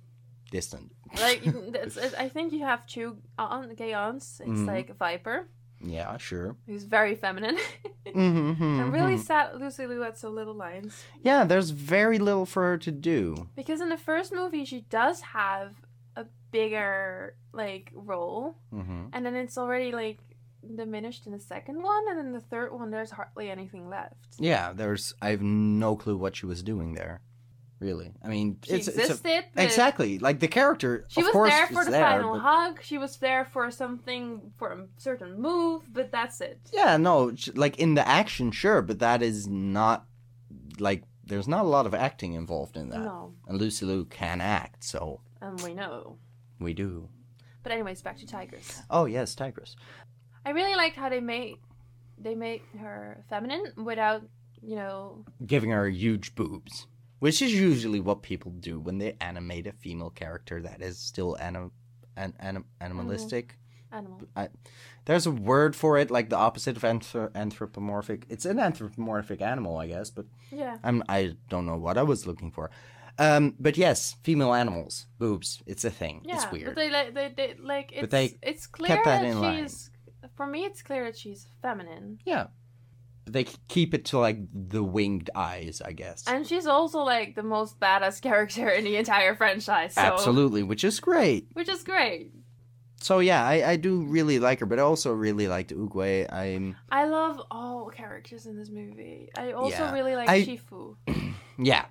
[0.50, 0.90] distant.
[1.20, 1.42] Like
[2.18, 4.40] I think you have two aunt, gay aunts.
[4.40, 4.66] It's Mhm.
[4.66, 5.48] like Viper,
[5.84, 6.56] Yeah, sure.
[6.66, 7.58] He's very feminine.
[8.14, 11.02] Mm-hmm, I'm really sad Lucy Liu had so little lines.
[11.22, 13.48] Yeah, there's very little for her to do.
[13.56, 15.72] Because in the first movie, she does have
[16.14, 19.06] a bigger like role, Mm-hmm.
[19.14, 20.18] and then it's already like
[20.76, 24.36] diminished in the second one, and in the third one, there's hardly anything left.
[24.38, 25.14] Yeah, there's.
[25.22, 27.20] I have no clue what she was doing there.
[27.84, 29.44] Really, I mean, She it's, it's a, existed.
[29.56, 31.04] exactly like the character.
[31.08, 32.82] She of was course, there for the there, final but- hug.
[32.82, 36.58] She was there for something for a certain move, but that's it.
[36.72, 40.06] Yeah, no, like in the action, sure, but that is not
[40.78, 43.00] like there's not a lot of acting involved in that.
[43.00, 46.16] No, And Lucy Liu can act, so and we know.
[46.58, 47.08] we do.
[47.62, 48.80] But anyways, back to Tigress.
[48.88, 49.76] Oh yes, Tigress.
[50.46, 51.56] I really liked how they made
[52.16, 54.22] they made her feminine without,
[54.62, 56.86] you know, Giving her huge boobs,
[57.24, 61.32] which is usually what people do when they animate a female character that is still
[61.40, 61.72] anim-
[62.22, 63.46] an- anim- animalistic.
[63.90, 64.20] animal.
[65.06, 68.26] There's a word for it, like the opposite of anthrop- anthropomorphic.
[68.28, 70.76] It's an anthropomorphic animal, I guess, but Yeah.
[70.86, 72.70] I'm I don't know what I was looking for.
[73.18, 75.62] Um, but yes, female animals, boobs.
[75.66, 76.16] It's a thing.
[76.24, 76.76] Yeah, it's but weird.
[76.76, 79.68] they like they, they like it's they it's clear kept that that, in line.
[80.36, 82.18] for me it's clear that she's feminine.
[82.32, 82.63] Yeah, but
[83.26, 86.24] they keep it to like the winged eyes, I guess.
[86.26, 89.94] And she's also like the most badass character in the entire franchise.
[89.94, 91.48] So, Absolutely, which is great.
[91.54, 92.32] Which is great.
[93.00, 96.32] So yeah, I, I do really like her, but I also really liked Oogway.
[96.32, 99.28] I'm I love all characters in this movie.
[99.36, 99.92] I also Yeah.
[99.92, 100.96] really like I- Shifu.
[101.58, 101.84] yeah,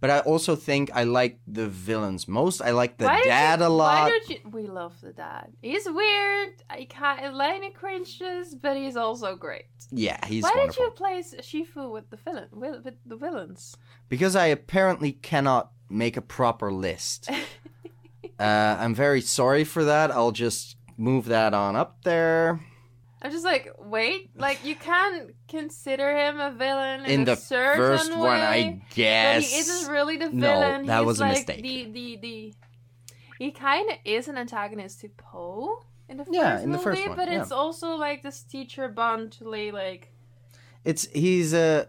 [0.00, 2.60] but I also think I like the villains most.
[2.60, 4.10] I like the Why dad you, a lot.
[4.10, 4.50] Why did you?
[4.50, 5.52] We love the dad.
[5.62, 6.62] He's weird.
[6.68, 7.22] I can't.
[7.22, 9.64] Elena cringes, but he's also great.
[9.90, 10.84] Yeah, he's why wonderful.
[10.84, 12.48] did you place Shifu with the villain?
[12.52, 13.76] With, with the villains?
[14.08, 17.30] Because I apparently cannot make a proper list.
[18.38, 20.10] uh, I'm very sorry for that.
[20.10, 22.60] I'll just move that on up there.
[23.22, 27.34] I'm just like, wait, like you can consider him a villain in, In a the
[27.36, 29.44] certain first way, one, I guess.
[29.44, 30.82] but he isn't really the villain.
[30.82, 31.62] No, that He's was a like mistake.
[31.62, 32.54] The the the
[33.38, 36.84] he kind of is an antagonist to Po in the first Yeah, in the movie,
[36.84, 37.40] first one, but yeah.
[37.42, 40.12] it's also like this teacher bond to lay like
[40.84, 41.88] It's he's a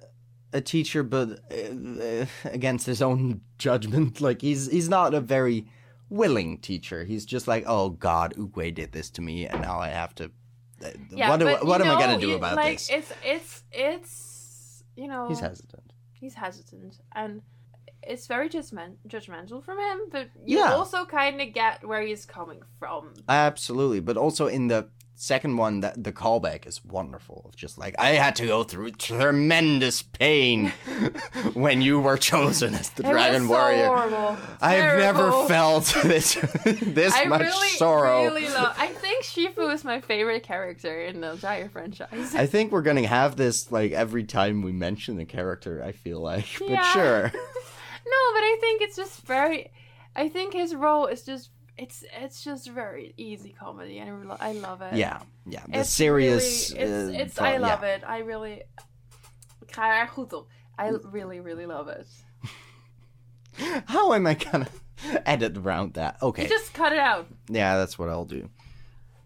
[0.54, 4.22] a teacher, but uh, against his own judgment.
[4.28, 5.68] Like he's he's not a very
[6.10, 7.04] willing teacher.
[7.04, 10.32] He's just like, oh God, Oogway did this to me, and now I have to.
[11.12, 11.30] Yeah.
[11.30, 12.90] what do, but, what am I gonna do you- about like, this?
[12.90, 15.94] It's it's it's you know He's hesitant.
[16.14, 17.42] he's hesitant and
[18.04, 20.74] it's very judgment, judgmental from him, but you Yeah.
[20.74, 23.14] also kind of get where he's coming from.
[23.28, 24.88] Absolutely, but also in the
[25.20, 27.46] second one, that the callback is wonderful.
[27.48, 30.72] It's just like I had to go through tremendous pain
[31.54, 33.88] when you were chosen as the It Dragon so Warrior.
[33.88, 34.38] horrible.
[34.62, 36.36] I've never felt this
[36.82, 38.24] this I much really, sorrow.
[38.26, 38.76] really love.
[38.78, 42.36] I think Shifu is my favorite character in the entire franchise.
[42.36, 45.84] I think we're gonna have this like every time we mention the character.
[45.84, 46.94] I feel like, but Yeah.
[46.94, 47.24] sure.
[47.24, 47.32] no,
[48.34, 49.72] but I think it's just very.
[50.16, 51.52] I think his role is just.
[51.78, 54.96] It's it's just very easy comedy, and I love it.
[54.96, 55.64] Yeah, yeah.
[55.68, 56.74] The It's serious.
[56.74, 57.96] Really, it's, uh, it's pro- I love yeah.
[57.96, 58.04] it.
[58.08, 58.64] I really.
[59.62, 60.48] Ik ga goed op.
[60.80, 62.08] I really, really love it.
[63.86, 64.68] How am I gonna
[65.26, 66.18] edit around that?
[66.22, 66.44] Okay.
[66.44, 67.28] You just cut it out.
[67.50, 68.50] Yeah, that's what I'll do.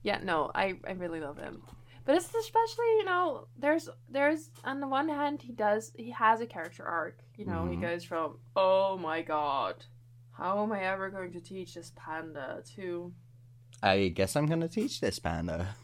[0.03, 1.61] Yeah, no, I, I really love him.
[2.05, 6.41] But it's especially, you know, there's there's on the one hand he does he has
[6.41, 7.19] a character arc.
[7.37, 7.81] You know, he Mhm.
[7.81, 9.85] goes from oh my god,
[10.31, 13.13] how am I ever going to teach this panda to
[13.83, 15.75] I guess I'm gonna teach this panda.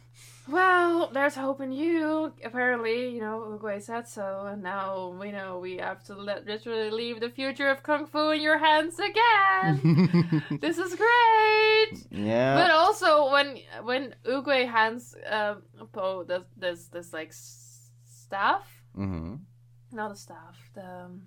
[0.50, 2.32] Well, there's hope in you.
[2.44, 6.90] Apparently, you know, Oogway said so, and now we know we have to let, literally
[6.90, 10.44] leave the future of kung fu in your hands again.
[10.62, 12.08] this is great.
[12.12, 12.56] yeah.
[12.56, 18.66] But also when when Oogway hands um, Po this this this like staff,
[18.98, 19.36] mm-hmm.
[19.92, 21.24] not a staff, the um,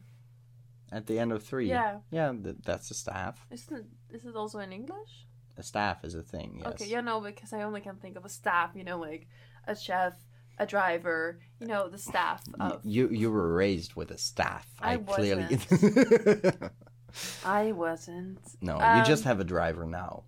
[0.90, 1.68] at the end of three.
[1.68, 1.98] Yeah.
[2.10, 3.46] Yeah, th- that's the staff.
[3.50, 5.26] Isn't it, is it also in English?
[5.60, 6.60] A staff is a thing.
[6.64, 6.68] Yes.
[6.72, 9.26] Okay, yeah, no, because I only can think of a staff, you know, like
[9.66, 10.14] a chef,
[10.58, 12.80] a driver, you know, the staff of.
[12.84, 14.66] You you were raised with a staff.
[14.80, 15.58] I clearly.
[17.44, 18.38] I wasn't.
[18.60, 20.24] no, you just Um, have a driver now,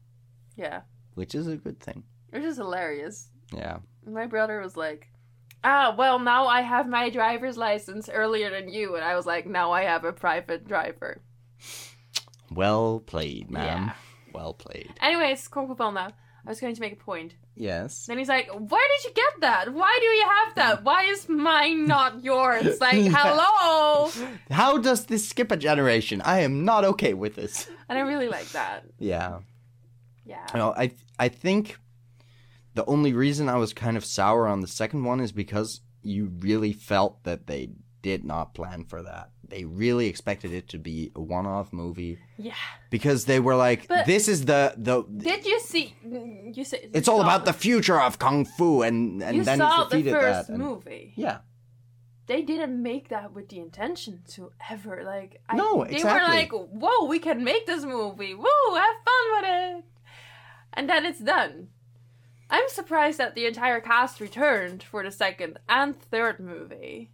[0.57, 0.83] Yeah,
[1.15, 2.05] which is a good thing.
[2.31, 3.29] which is hilarious.
[3.53, 3.79] Yeah.
[4.07, 5.09] My brother was like,
[5.63, 8.97] ah, well, now I have my driver's license earlier than you.
[8.97, 11.21] And I was like, now I have a private driver.
[12.51, 13.85] Well played, ma'am.
[13.87, 13.93] Yeah.
[14.33, 14.93] Well played.
[15.01, 16.13] Anyways, Fu Panda,
[16.45, 17.35] I was going to make a point.
[17.55, 18.07] Yes.
[18.07, 19.73] Then he's like, where did you get that?
[19.73, 20.85] Why do you have that?
[20.85, 22.79] Why is mine not yours?
[22.81, 24.11] Like, hello!
[24.51, 26.21] How does this skip a generation?
[26.25, 27.69] I am not okay with this.
[27.89, 28.85] And I really like that.
[28.99, 29.41] Yeah.
[30.25, 30.47] Yeah.
[30.55, 31.77] No, I I think
[32.75, 36.33] the only reason I was kind of sour on the second one is because you
[36.41, 37.71] really felt that they
[38.03, 39.31] did not plan for that.
[39.49, 42.55] They really expected it to be a one-off movie Yeah.
[42.91, 45.95] because they were like, But- "This is the the." Did you see?
[46.57, 49.89] You said it's all about the future of kung fu, and and You then saw
[49.89, 50.55] he the first that.
[50.55, 51.13] and- movie.
[51.17, 51.39] yeah,
[52.27, 55.41] They didn't make that with the intention to ever like.
[55.49, 56.23] I, No, They exactly.
[56.23, 58.35] were like, "Whoa, we can make this movie.
[58.35, 59.85] Woo, have fun with it,"
[60.73, 61.69] and then it's done.
[62.51, 67.11] I'm surprised that the entire cast returned for the second and third movie.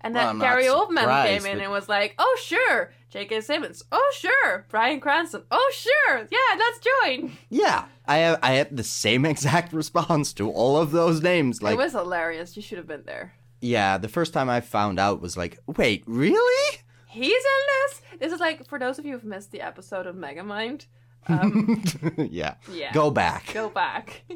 [0.00, 3.40] And Well, that I'm Gary Oldman came in but- and was like, "Oh sure, J.K.
[3.40, 3.82] Simmons.
[3.90, 5.42] Oh sure, Bryan Cranston.
[5.50, 7.86] Oh sure, yeah, let's join." yeah.
[8.06, 11.62] I have I had the same exact response to all of those names.
[11.62, 12.56] Like, it was hilarious.
[12.56, 13.34] You should have been there.
[13.60, 16.78] yeah, the first time I found out was like, wait, really?
[17.08, 18.02] He's in this.
[18.20, 20.86] This is like for those of you who've missed the episode of Megamind.
[21.26, 21.82] Um,
[22.30, 22.54] yeah.
[22.72, 23.52] yeah, Go back.
[23.52, 24.22] go back.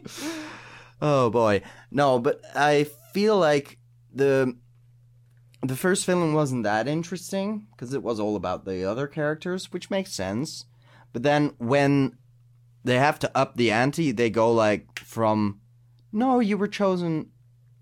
[1.01, 1.63] Oh boy.
[1.91, 3.79] No, but I feel like
[4.15, 4.57] the
[5.63, 9.91] the first film wasn't that interesting because it was all about the other characters, which
[9.91, 10.67] makes sense.
[11.13, 12.19] But then when
[12.85, 15.61] they have to up the ante, they go like from
[16.13, 17.31] no, you were chosen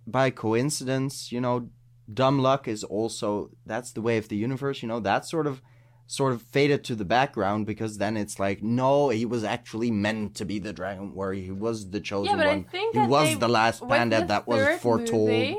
[0.06, 1.70] by coincidence, you know,
[2.12, 5.62] dumb luck is also that's the way of the universe, you know, that sort of
[6.06, 10.34] sort of faded to the background because then it's like no he was actually meant
[10.34, 13.46] to be the dragon warrior he was the chosen yeah, one he was they, the
[13.46, 13.86] last the
[14.26, 15.56] that was foretold movie,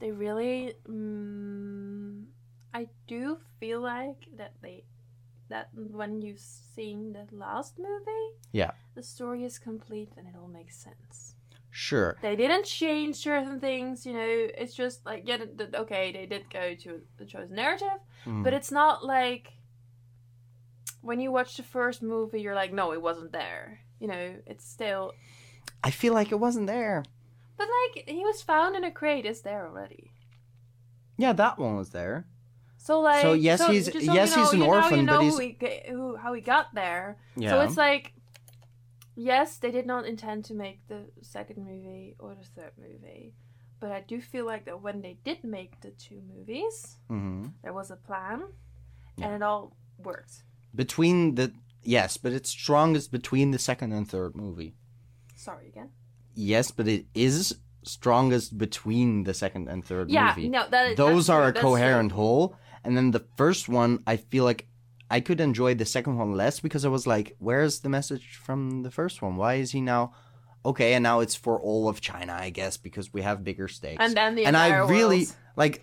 [0.00, 2.24] they really, mm,
[2.72, 4.84] I do feel like that they
[5.48, 8.72] that when you've seen the last movie, Yeah.
[8.94, 11.34] the story is complete and it all makes sense.
[11.70, 14.48] sure They didn't change certain things, you know.
[14.58, 15.38] It's just like yeah,
[15.74, 18.42] okay, they did go to the chosen narrative, Mm.
[18.44, 19.52] but it's not like
[21.02, 23.80] when you watch the first movie, you're like, no, it wasn't there.
[24.00, 25.12] You know, it's still,
[25.82, 27.04] i feel like it wasn't there
[27.56, 29.26] but like he was found in a crate.
[29.26, 30.10] is there already.
[31.16, 32.26] yeah that one was there
[32.76, 35.00] So like, So, yes, he's- just so yes, you know, he's an you know, orphan,
[35.00, 35.56] you but know he's- who he,
[35.90, 37.16] who how he got there.
[37.36, 38.12] yeah So it's like,
[39.16, 43.34] yes, they did not intend to make the second movie or the third movie,
[43.80, 47.72] but I do feel like that when they did make the two movies, hmm there
[47.72, 48.42] was a plan,
[49.16, 49.26] Yeah.
[49.26, 50.42] and it all worked.
[50.74, 51.52] between the
[51.86, 54.74] yes but it's strongest between the second and third movie
[55.36, 55.90] Sorry again.
[56.34, 60.48] Yes but it is strongest between the second and third Yeah, movie.
[60.48, 61.60] no, that those are true, a true.
[61.62, 62.56] coherent whole.
[62.82, 64.66] And then the first one i feel like
[65.10, 68.82] i could enjoy the second one less because i was like where's the message from
[68.82, 69.36] the first one?
[69.36, 70.12] Why is he now
[70.64, 74.00] okay and now it's for all of china i guess because we have bigger stakes.
[74.04, 75.36] And then the and i entire really world.
[75.56, 75.82] like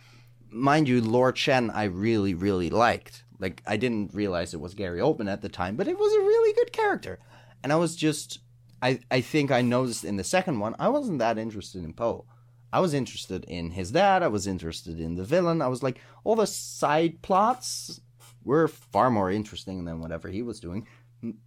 [0.50, 3.24] mind you lord shen i really really liked.
[3.40, 6.20] Like i didn't realize it was gary oldman at the time but it was a
[6.32, 7.20] really good character.
[7.64, 8.40] And i was just
[8.82, 12.26] i i think i noticed in the second one i wasn't that interested in Po
[12.74, 14.24] I was interested in his dad.
[14.24, 15.62] I was interested in the villain.
[15.62, 18.00] I was like, all the side plots
[18.44, 20.88] were far more interesting than whatever he was doing.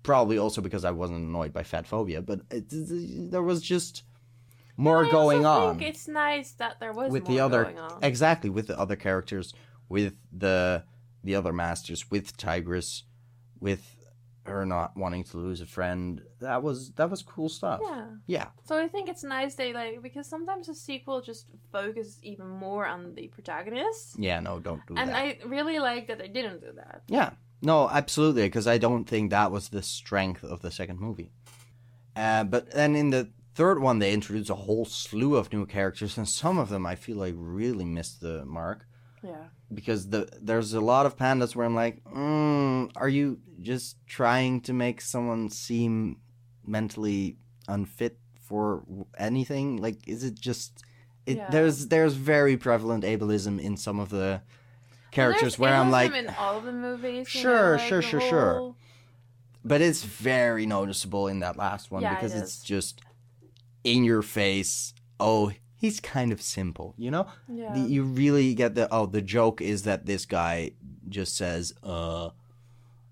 [0.02, 4.04] Probably also because I wasn't annoyed by fat phobia, but it, there was just
[4.76, 7.98] more going on think it's nice that there was with more the other going on.
[8.02, 9.52] exactly with the other characters,
[9.88, 10.84] with the
[11.24, 13.02] the other masters, with Tigress,
[13.58, 13.93] with
[14.46, 16.22] her not wanting to lose a friend.
[16.40, 17.80] That was that was cool stuff.
[17.82, 18.06] yeah.
[18.26, 18.46] Yeah.
[18.64, 22.86] So I think it's nice they like because sometimes a sequel just focuses even more
[22.86, 24.18] on the protagonist.
[24.18, 25.08] Yeah, no, don't do that.
[25.08, 25.16] And.
[25.16, 27.02] I really like that they didn't do that.
[27.08, 27.30] Yeah,
[27.62, 31.30] no, absolutely, because I don't think that was the strength of the second movie.
[32.14, 36.18] Uh, but then in the third one, they introduced a whole slew of new characters,
[36.18, 38.86] and some of them I feel like really missed the mark
[39.24, 39.44] Yeah.
[39.72, 44.60] because the there's a lot of pandas where I'm like, mm, are you just trying
[44.62, 46.20] to make someone seem
[46.66, 47.36] mentally
[47.68, 48.84] unfit for
[49.18, 49.78] anything?
[49.78, 50.82] Like, is it just?
[51.26, 51.50] It, Yeah.
[51.50, 54.42] There's there's very prevalent ableism in some of the
[55.10, 57.28] characters There's where I'm like, in all of the movies.
[57.28, 58.74] Sure, know, like sure, sure, sure.
[59.64, 63.00] but it's very noticeable in that last one Yeah, it because it's just
[63.84, 64.92] in your face.
[65.18, 67.26] Oh, he's kind of simple, you know.
[67.48, 67.72] Yeah.
[67.74, 70.72] The- You really get the oh, the joke is that this guy
[71.08, 72.30] just says uh,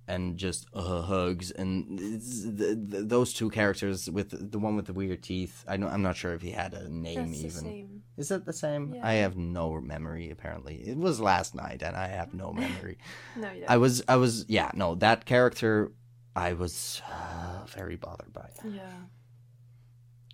[0.08, 4.86] and just uh hugs, and it's the, the, those two characters with the, one with
[4.86, 5.64] the weird teeth.
[5.68, 7.60] I know I'm not sure if he had a name That's the even.
[7.62, 8.02] same.
[8.16, 8.94] Is it the same?
[8.94, 9.06] Yeah.
[9.06, 10.30] I have no memory.
[10.30, 12.98] Apparently, it was last night, and I have no memory.
[13.36, 13.64] No, yeah.
[13.68, 15.92] I was, I was, yeah, no, that character,
[16.36, 18.48] I was uh, very bothered by.
[18.64, 18.82] yeah.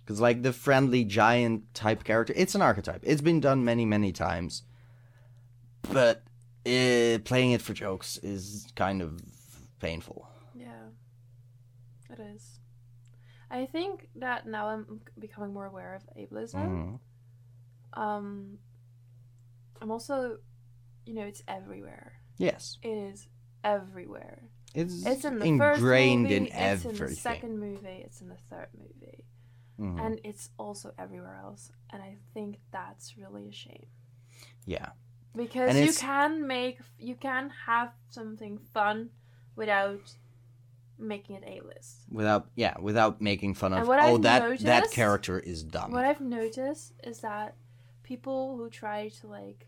[0.09, 3.01] Because, like, the friendly giant type character, it's an archetype.
[3.03, 4.63] It's been done many, many times.
[5.83, 6.23] But
[6.65, 9.21] uh, playing it for jokes is kind of
[9.79, 10.27] painful.
[10.55, 10.87] Yeah,
[12.09, 12.59] it is.
[13.51, 16.99] I think that now I'm becoming more aware of ableism.
[17.93, 17.99] Mhm.
[18.01, 18.57] Um,
[19.79, 20.39] I'm also,
[21.05, 22.13] you know, it's everywhere.
[22.39, 22.79] Yes.
[22.81, 23.27] It is
[23.63, 24.49] everywhere.
[24.73, 26.99] It's, It's in the ingrained first movie, in it's everything.
[27.05, 29.25] in the second movie, it's in the third movie,
[29.79, 29.99] Mhm.
[30.05, 31.71] and it's also everywhere else.
[31.89, 33.87] And I think that's really a shame
[34.65, 34.89] yeah.
[35.35, 39.09] because you can make you can have something fun
[39.55, 40.15] without
[40.97, 42.05] making it a list.
[42.11, 45.91] Without, yeah, without making fun of, oh, I've that, that character is dumb.
[45.91, 47.55] What I've noticed is that
[48.03, 49.67] people who try to like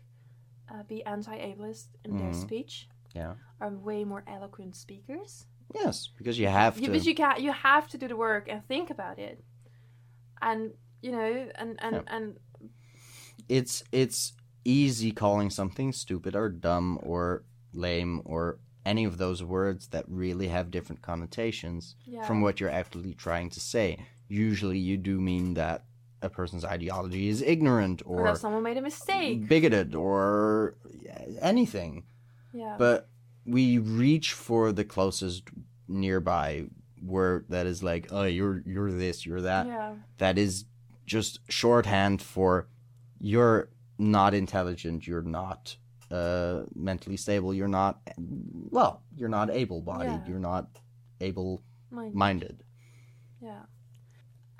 [0.70, 2.40] uh, be anti-ableist in their Mhm.
[2.40, 3.34] speech Yeah.
[3.60, 5.46] are way more eloquent speakers.
[5.74, 6.90] Yes, because you have to.
[6.90, 9.44] but you can you have to do the work and think about it,
[10.42, 12.02] and you know, and and Yeah.
[12.16, 12.36] and
[13.48, 14.32] it's it's
[14.64, 20.48] easy calling something stupid or dumb or lame or any of those words that really
[20.48, 23.98] have different connotations yeah, from what you're actually trying to say.
[24.28, 25.84] Usually, you do mean that
[26.20, 29.48] a person's ideology is ignorant or or that someone made a mistake.
[29.48, 30.76] bigoted or
[31.40, 32.04] anything.
[32.52, 33.08] Yeah, But
[33.44, 35.44] we reach for the closest
[35.88, 36.66] nearby
[37.04, 40.64] word that is like, oh, you're you're this, you're that yeah, that is
[41.06, 42.68] just shorthand for
[43.18, 45.76] you're not intelligent, you're not
[46.10, 50.28] uh, mentally stable, you're not well, you're not able-bodied, Yeah.
[50.28, 50.68] you're not
[51.20, 52.14] able-minded.
[52.14, 52.62] Mind-
[53.40, 53.62] yeah.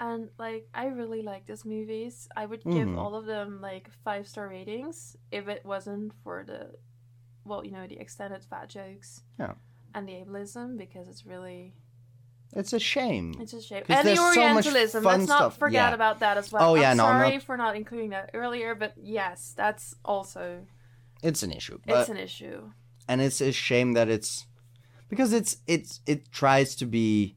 [0.01, 2.29] And like, I really like these movies.
[2.37, 2.99] I would give Mhm.
[2.99, 6.75] all of them like five star ratings if it wasn't for the,
[7.45, 9.23] well, you know, the extended fat jokes.
[9.39, 9.55] Yeah.
[9.95, 11.75] And the ableism because it's really
[12.55, 13.35] It's a shame.
[13.41, 13.85] it's a shame.
[13.89, 15.05] And the there's so Orientalism.
[15.05, 15.95] Let's not stuff, forget yeah.
[15.95, 16.71] about that as well.
[16.71, 19.95] Oh, yeah, I'm no, I'm sorry not- for not including that earlier, but yes, that's
[20.05, 20.67] also
[21.23, 22.71] It's an issue, it's an issue.
[23.09, 24.47] and it's a shame that it's
[25.09, 27.37] because it's it's it tries to be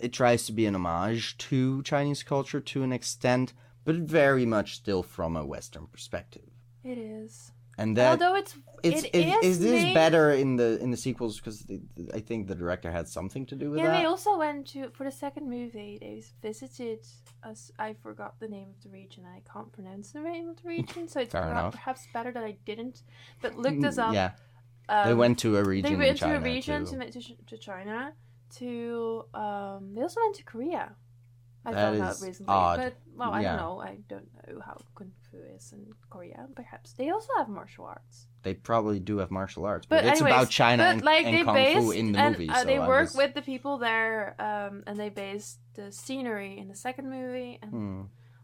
[0.00, 3.52] it tries to be an homage to Chinese culture to an extent,
[3.84, 6.50] but very much still from a Western perspective.
[6.84, 7.52] It is.
[7.78, 10.90] And that Although it's it's it it, is is this made- better in the in
[10.90, 11.66] the sequels because
[12.14, 13.98] I think the director had something to do with yeah, that.
[14.00, 15.98] they also went to for the second movie.
[16.00, 17.00] They visited
[17.42, 17.70] us.
[17.78, 19.24] I forgot the name of the region.
[19.26, 22.44] I can't pronounce the name of the region, so it's Fair perha- perhaps better that
[22.44, 23.02] I didn't.
[23.42, 24.14] But look this up.
[24.14, 24.30] Yeah,
[24.88, 25.90] Um, they went to a region.
[25.90, 26.98] They went to a region too.
[26.98, 28.12] to, to, to China.
[28.58, 30.94] To um, they also went to Korea.
[31.66, 32.76] I That found out recently, odd.
[32.78, 33.56] but well, I Yeah.
[33.56, 33.80] don't know.
[33.82, 36.46] I don't know how kung fu is in Korea.
[36.54, 38.28] Perhaps they also have martial arts.
[38.44, 41.24] They probably do have martial arts, but, But it's anyways, about China but and, like
[41.26, 42.48] and they kung based fu in the and movie.
[42.48, 45.90] uh, so they I work was- with the people there, um, and they based the
[45.90, 48.02] scenery in the second movie and Hmm,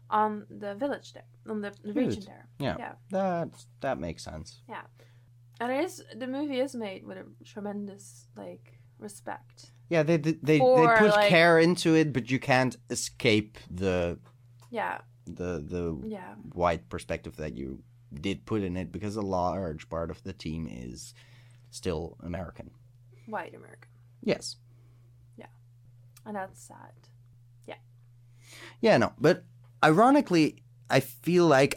[0.09, 2.49] on the village there, on the, the region there.
[2.59, 2.75] Yeah.
[2.77, 2.93] yeah.
[3.11, 4.61] that that makes sense.
[4.67, 4.83] Yeah,
[5.61, 9.71] and it is the movie is made with a tremendous like respect.
[9.93, 14.17] Yeah, they they they, they put like- care into it, but you can't escape the
[14.71, 15.83] Yeah, the the
[16.17, 17.67] yeah, wide perspective that you
[18.27, 21.13] did put in it because a large part of the team is
[21.71, 22.69] still American.
[23.27, 23.89] white American,
[24.23, 24.57] Yes.
[25.37, 25.51] Yeah,
[26.25, 26.93] and that's sad.
[27.67, 27.79] Yeah.
[28.81, 29.43] Yeah, no, but
[29.83, 31.75] ironically, I feel like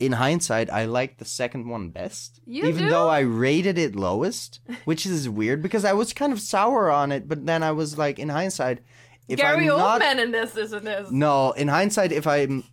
[0.00, 2.40] in hindsight, I like the second one best.
[2.46, 2.90] You even do?
[2.90, 7.12] though I rated it lowest, which is weird because I was kind of sour on
[7.12, 8.80] it, but then I was like, in hindsight,
[9.28, 11.10] if Gary I'm not Oldman in this, isn't this?
[11.10, 12.64] No, in hindsight, if I'm,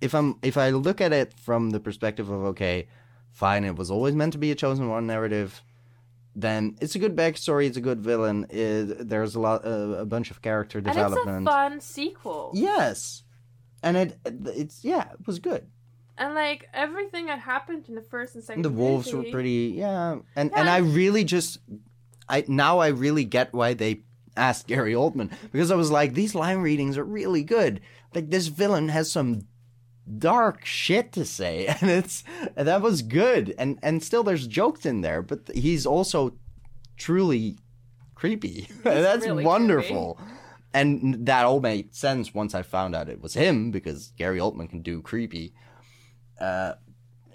[0.00, 2.88] if I'm, if I look at it from the perspective of okay,
[3.30, 5.62] fine, it was always meant to be a chosen one narrative,
[6.34, 7.66] then it's a good backstory.
[7.66, 8.46] It's a good villain.
[8.50, 11.28] It, there's a lot, uh, a bunch of character development.
[11.28, 12.50] and it's a fun sequel.
[12.54, 13.22] yes,
[13.82, 15.68] and it, it's yeah, it was good.
[16.18, 20.16] And like everything that happened in the first and second the wolves were pretty, yeah,
[20.34, 21.58] and and I really just,
[22.28, 24.02] I now I really get why they
[24.36, 27.80] asked Gary Oldman because I was like, these line readings are really good.
[28.14, 29.46] Like this villain has some
[30.16, 32.24] dark shit to say, and it's
[32.56, 36.34] and that was good, and and still there's jokes in there, but he's also
[36.96, 37.58] truly
[38.14, 38.68] creepy.
[38.82, 40.20] That's really wonderful.
[40.74, 44.68] And that all made sense once I found out it was him because Gary Oldman
[44.68, 45.54] can do creepy.
[46.40, 46.74] Uh,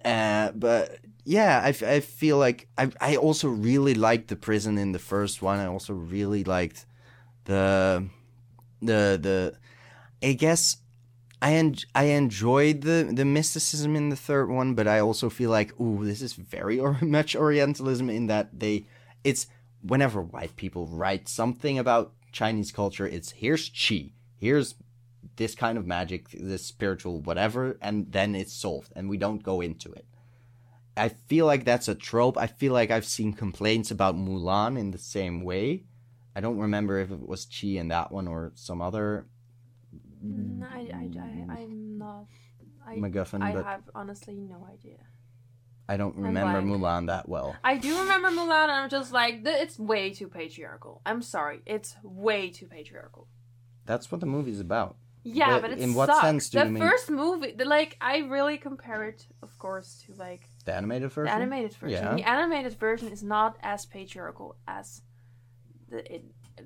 [0.06, 4.92] uh, but yeah, I, I feel like I I also really liked the prison in
[4.92, 5.60] the first one.
[5.60, 6.86] I also really liked
[7.46, 8.08] the
[8.82, 9.54] the the
[10.22, 10.78] I guess
[11.42, 15.50] I en- I enjoyed the the mysticism in the third one, but I also feel
[15.50, 18.86] like ooh, this is very or- much Orientalism in that they
[19.24, 19.48] it's
[19.82, 24.76] whenever white people write something about Chinese culture, it's here's chi, here's
[25.36, 29.62] this kind of magic, this spiritual whatever, and then it's solved, and we don't go
[29.62, 30.06] into it.
[30.96, 32.38] I feel like that's a trope.
[32.38, 35.86] I feel like I've seen complaints about Mulan in the same way.
[36.36, 39.28] I don't remember if it was Chi in that one or some other
[40.26, 42.28] Mm, I, I, I, I'm not.
[42.86, 45.00] I, MacGuffin, I but have honestly no idea.
[45.88, 46.82] I don't remember blank.
[46.82, 47.56] Mulan that well.
[47.64, 51.02] I do remember Mulan, and I'm just like, it's way too patriarchal.
[51.06, 53.28] I'm sorry, it's way too patriarchal.
[53.86, 54.96] That's what the movie's about.
[55.26, 56.22] Yeah, But but it in what sucks.
[56.22, 60.04] sense do the you mean- first movie, the, like, I really compare it, of course,
[60.06, 61.26] to like The animated version.
[61.34, 62.04] the animated version.
[62.06, 62.16] Yeah.
[62.16, 65.02] The animated version is not as patriarchal as
[65.90, 66.24] the it,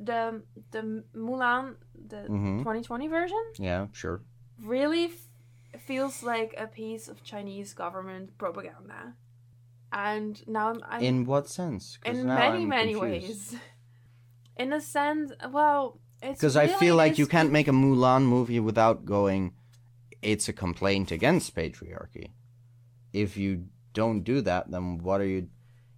[0.09, 0.41] the
[0.71, 1.75] the Mulan
[2.07, 2.59] the Mhm.
[2.59, 3.43] 2020 version.
[3.59, 4.21] Yeah, sure.
[4.59, 9.13] really f- feels like a piece of Chinese government propaganda.
[9.91, 11.99] And now I'm, I'm In what sense?
[12.03, 13.53] in now many I'm many confused.
[13.53, 13.61] ways.
[14.57, 19.05] In a sense, well, Because I feel like you can't make a Mulan movie without
[19.05, 19.53] going,
[20.21, 22.31] it's a complaint against patriarchy.
[23.13, 25.49] If you don't do that, then what are you?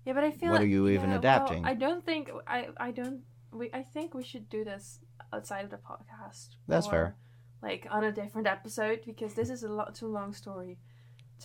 [0.06, 1.64] Yeah, but I feel what like, are you even yeah, adapting?
[1.64, 5.00] Well, I don't think I I don't we I think we should do this
[5.34, 6.56] outside of the podcast.
[6.68, 7.16] That's or, fair.
[7.62, 10.80] Like on a different episode because this is a lot too long story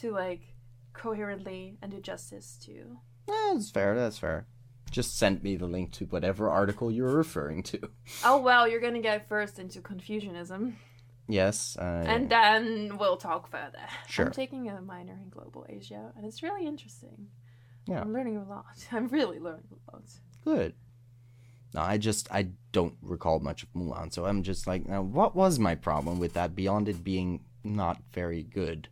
[0.01, 0.55] to like
[0.93, 2.99] coherently and do justice to.
[3.29, 3.95] Yeah, that's fair.
[3.95, 4.47] That's fair.
[4.91, 7.81] Just send me the link to whatever article you're referring to.
[8.25, 10.77] Oh well, you're gonna get first into Confucianism,
[11.27, 11.77] Yes.
[11.81, 13.79] Uh, and then we'll talk further.
[14.09, 14.27] Sure.
[14.27, 17.29] I'm taking a minor in global Asia, and it's really interesting.
[17.87, 18.01] Yeah.
[18.03, 18.67] I'm learning a lot.
[18.93, 20.05] I'm really learning a lot.
[20.45, 20.75] good.
[21.75, 25.35] No, I just I don't recall much of Mulan, so I'm just like, now, what
[25.35, 28.89] was my problem with that beyond it being not very good?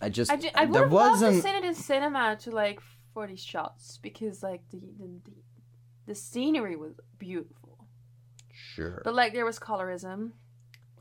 [0.00, 1.42] I just I, ju- I would there have loved to wasn't.
[1.42, 2.80] seen it in cinema to like
[3.18, 5.32] for these shots because like the the, the,
[6.06, 7.74] the scenery was beautiful,
[8.52, 9.02] Sure.
[9.04, 10.30] but like there was colorism.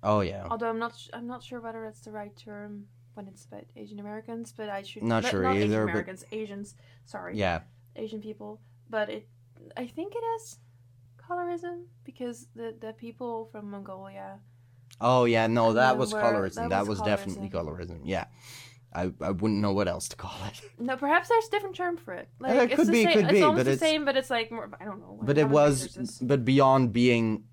[0.02, 0.48] oh yeah.
[0.50, 3.66] Although I'm not sh- I'm not sure whether that's the right term when it's about
[3.76, 6.74] Asian Americans, but I should Not sure not Asian either, but- Americans, Asians.
[7.06, 7.60] Sorry, Yeah.
[7.96, 8.52] Asian people,
[8.90, 9.28] but it
[9.84, 10.58] I think it is
[11.28, 14.40] colorism because the the people from Mongolia.
[15.00, 15.46] Oh yeah.
[15.46, 16.56] No, that was colorism.
[16.56, 18.00] that That, was was, definitely colorism.
[18.06, 18.26] Yeah.
[18.94, 20.62] I I wouldn't know what else to call it.
[20.80, 22.30] No, perhaps there's a different term for it.
[22.40, 23.14] Like it's could the be, same.
[23.14, 24.70] could it's be, almost but the it's- same, but it's like more.
[24.80, 25.20] I don't know.
[25.22, 27.44] But it was, but beyond being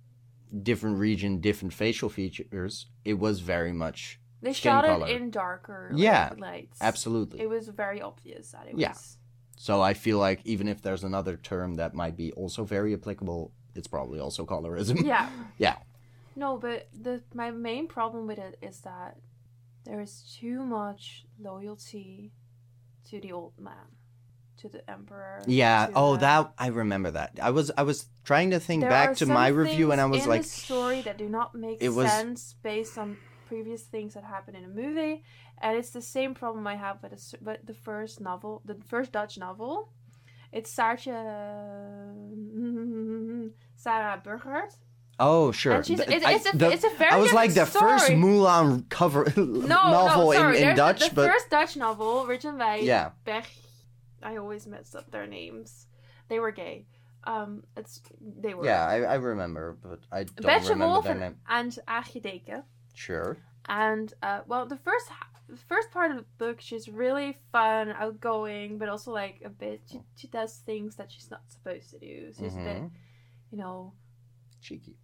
[0.63, 5.07] different region, different facial features, it was very much They skin shot color.
[5.09, 6.79] it in darker like, Yeah, lights.
[6.81, 7.41] absolutely.
[7.41, 8.91] It was very obvious that it Yeah.
[8.91, 9.19] was.
[9.57, 13.53] So I feel like even if there's another term that might be also very applicable,
[13.75, 15.05] it's probably also colorism.
[15.05, 15.29] Yeah.
[15.59, 15.77] Yeah.
[16.37, 19.17] No, but the my main problem with it is that
[19.85, 22.33] there is too much loyalty
[23.11, 23.97] to the old man,
[24.59, 25.43] to the emperor.
[25.47, 25.89] Yeah.
[25.95, 27.39] Oh, the- that I remember that.
[27.43, 30.25] I was I was trying to think There back to my review, and I was
[30.25, 33.17] in like, the story that do not make It was- sense based on
[33.47, 35.23] previous things that happened in a movie,
[35.59, 39.13] and it's the same problem I have with the, with the first novel, the first
[39.13, 39.91] Dutch novel.
[40.51, 41.13] It's Saartje
[43.77, 44.77] Sara Burgerhart.
[45.19, 45.75] Oh sure.
[45.77, 48.09] And she's, Th- it's, it's, a, the- it's a very I was like the first.
[48.11, 52.59] Mulan cover no, novel no, in, in Dutch, the, the but first Dutch novel written
[52.59, 53.11] by Yeah.
[53.25, 53.45] Berg.
[54.23, 55.87] I always mess up their names.
[56.29, 56.87] They were gay.
[57.25, 58.65] Um, it's they were.
[58.67, 61.37] yeah, I, I remember, but I don't Betje remember Wolff their and, name.
[61.49, 62.63] and Aagje Deken.
[62.95, 63.37] Sure.
[63.67, 65.07] And uh, well, the first
[65.49, 69.83] the first part of the book, she's really fun, outgoing, but also like a bit.
[69.91, 72.33] She, she does things that she's not supposed to do.
[72.33, 72.91] So she's a bit, Mhm.
[73.53, 73.93] you know,
[74.63, 74.97] Cheeky.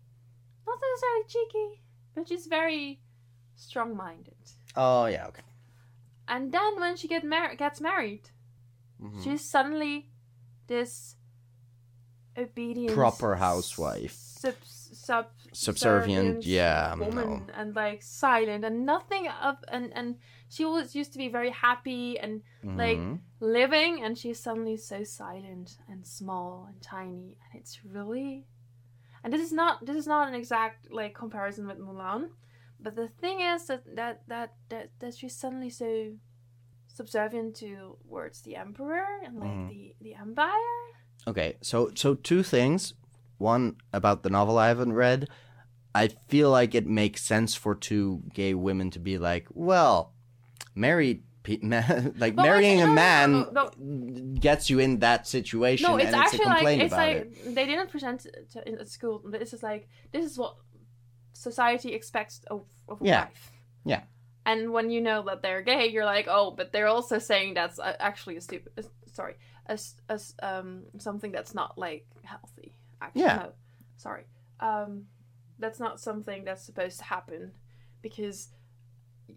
[0.71, 1.83] Not necessarily cheeky,
[2.15, 3.01] but she's very
[3.57, 4.37] strong-minded.
[4.77, 5.27] Oh yeah.
[5.29, 5.43] Okay.
[6.29, 8.31] And then when she get mar- gets married,
[9.03, 9.23] Mhm.
[9.25, 10.11] she's suddenly
[10.67, 11.17] this
[12.39, 14.13] obedient Proper housewife.
[14.15, 16.47] sub, sub Subservient.
[16.47, 16.95] Yeah.
[16.95, 17.55] woman No.
[17.55, 20.19] and like silent and nothing of and and
[20.49, 23.21] she always used to be very happy and like Mhm.
[23.41, 28.47] living and she's suddenly so silent and small and tiny and it's really
[29.23, 32.31] and this is not this is not an exact like comparison with Mulan
[32.83, 36.13] But the thing is that that that that, that she's suddenly so
[36.89, 39.69] subservient to towards the emperor and like Mhm.
[39.69, 40.77] the the empire.
[41.27, 42.95] Okay, so so two things.
[43.39, 45.29] One about the novel I haven't read.
[45.95, 50.13] I feel like it makes sense for two gay women to be like, well,
[50.75, 51.30] married, pe- ma-
[52.19, 55.97] like But marrying a no, no, man no, no, gets you in that situation, No,
[55.97, 57.55] it's and it's actually like it's like it.
[57.55, 59.23] they didn't present it to, in, at school.
[59.25, 60.57] This is like this is what
[61.33, 63.25] society expects of, of Yeah.
[63.25, 63.53] wife.
[63.85, 64.03] Yeah.
[64.47, 67.79] And when you know that they're gay, you're like, oh, but they're also saying that's
[67.79, 68.73] uh, actually a stupid.
[68.79, 68.83] Uh,
[69.13, 69.35] sorry,
[69.67, 72.75] as as um something that's not like healthy.
[73.01, 73.37] Actually, Yeah.
[73.37, 73.53] no,
[73.97, 74.25] sorry.
[74.61, 75.07] Um,
[75.59, 77.53] that's not something that's supposed to happen
[78.03, 78.49] because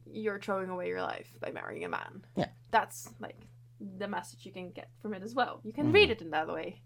[0.05, 2.25] you're throwing away your life by marrying a man.
[2.35, 2.49] Yeah.
[2.71, 3.47] That's like
[3.99, 5.59] the message you can get from it as well.
[5.63, 5.93] You can Mhm.
[5.93, 6.81] read it in that way.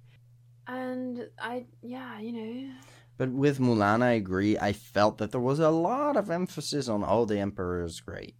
[0.67, 2.73] And I, yeah, you know,
[3.17, 4.57] But with Mulan, I agree.
[4.59, 8.35] I felt that there was a lot of emphasis on, oh, the emperor is great.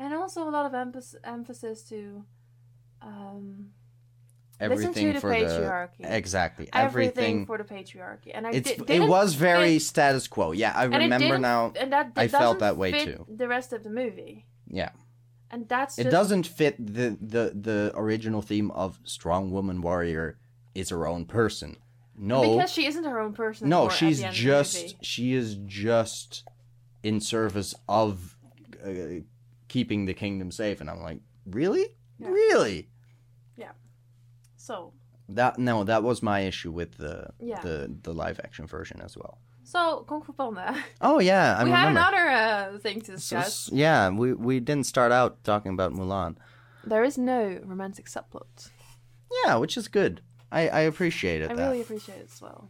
[0.00, 2.24] and also a lot of emphasis emphasis to
[3.02, 3.70] um,
[4.60, 5.90] Everything the for the patriarchy.
[6.00, 7.46] exactly Everything everything.
[7.46, 10.50] for the patriarchy, and I It's di- it was very fit- status quo.
[10.52, 11.72] Yeah, I remember now.
[11.78, 13.24] and that, that I felt that way too.
[13.28, 14.90] The rest of the movie, Yeah.
[15.50, 20.38] and that's It doesn't fit the, the the original theme of strong woman warrior
[20.74, 21.76] is her own person.
[22.20, 23.68] No, because she isn't her own person.
[23.68, 26.42] no, she's the the just she is just
[27.04, 28.36] in service of
[28.84, 29.22] uh,
[29.68, 31.86] keeping the kingdom safe, and I'm like, really,
[32.18, 32.28] Yeah.
[32.30, 32.88] really.
[34.68, 34.76] So
[35.38, 37.14] That no, that was my issue with the
[37.50, 37.60] Yeah.
[37.66, 39.34] the the live action version as well.
[39.74, 40.66] so Kung Fu Panda.
[41.08, 43.48] Oh yeah, I we had another uh, thing to discuss.
[43.68, 46.32] s- yeah, we we didn't start out talking about Mulan.
[46.92, 47.40] There is no
[47.72, 48.54] romantic subplot.
[49.44, 50.14] Yeah, which is good.
[50.58, 51.50] I I appreciate it.
[51.50, 51.64] I that.
[51.66, 52.60] really appreciate it as well.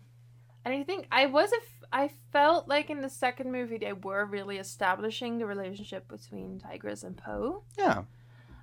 [0.65, 1.61] And I think I was a
[2.03, 7.01] I felt like in the second movie they were really establishing the relationship between Tigress
[7.07, 7.63] and Po.
[7.85, 7.99] Yeah.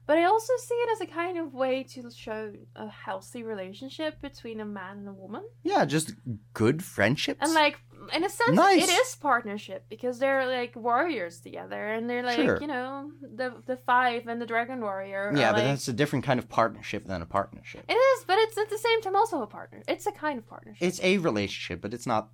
[0.08, 4.22] But I also see it as a kind of way to show a healthy relationship
[4.22, 5.44] between a man and a woman.
[5.64, 6.14] Yeah, just
[6.54, 7.40] good friendships.
[7.42, 7.80] And like
[8.14, 8.84] in a sense Nice.
[8.84, 12.60] it is partnership because they're like warriors together and they're like, Sure.
[12.62, 15.32] you know, the the five and the dragon warrior.
[15.36, 17.84] yeah, but like- that's a different kind of partnership than a partnership.
[17.90, 19.82] It is, but it's at the same time also a partner.
[19.88, 20.88] It's a kind of partnership.
[20.88, 22.30] It's a relationship, but it's not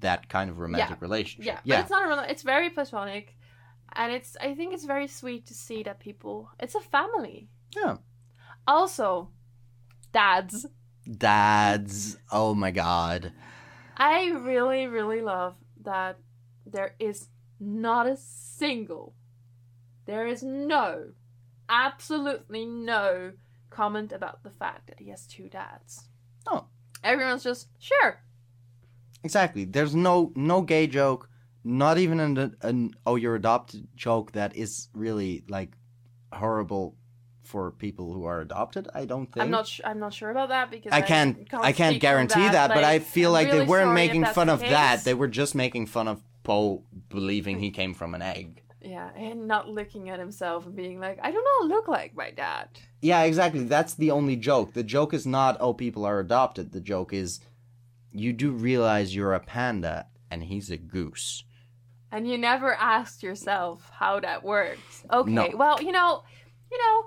[0.00, 1.44] that kind of romantic relationship.
[1.46, 1.80] Yeah, but yeah.
[1.80, 3.36] it's not a rela- it's very platonic,
[3.94, 6.50] and it's I think it's very sweet to see that people.
[6.58, 7.48] It's a family.
[7.74, 7.96] Yeah.
[8.66, 9.30] Also,
[10.12, 10.66] dads.
[11.10, 12.18] Dads.
[12.30, 13.32] Oh my god.
[13.96, 16.18] I really really love that
[16.66, 17.28] there is
[17.58, 19.14] not a single,
[20.06, 21.12] there is no,
[21.68, 23.32] absolutely no
[23.68, 26.08] comment about the fact that he has two dads.
[26.46, 26.66] Oh.
[27.02, 28.20] Everyone's just sure.
[29.24, 29.64] Exactly.
[29.64, 31.29] There's no no gay joke,
[31.64, 35.72] not even an, an oh you're adopted joke that is really like
[36.32, 36.96] horrible
[37.42, 38.88] for people who are adopted.
[38.94, 39.44] I don't think.
[39.44, 39.66] I'm not.
[39.66, 41.48] Sh- I'm not sure about that because I can't.
[41.52, 44.60] I can't speak on guarantee that, but I feel like they weren't making fun of
[44.60, 45.04] that.
[45.04, 48.62] They were just making fun of Po believing he came from an egg.
[48.80, 52.30] Yeah, and not looking at himself and being like, I do not look like my
[52.30, 52.68] dad.
[53.02, 53.64] Yeah, exactly.
[53.64, 54.72] That's the only joke.
[54.72, 56.72] The joke is not oh people are adopted.
[56.72, 57.40] The joke is
[58.12, 61.44] you do realize you're a panda and he's a goose.
[62.12, 65.04] And you never asked yourself how that works.
[65.12, 65.48] Okay, No.
[65.54, 66.24] well, you know,
[66.72, 67.06] you know,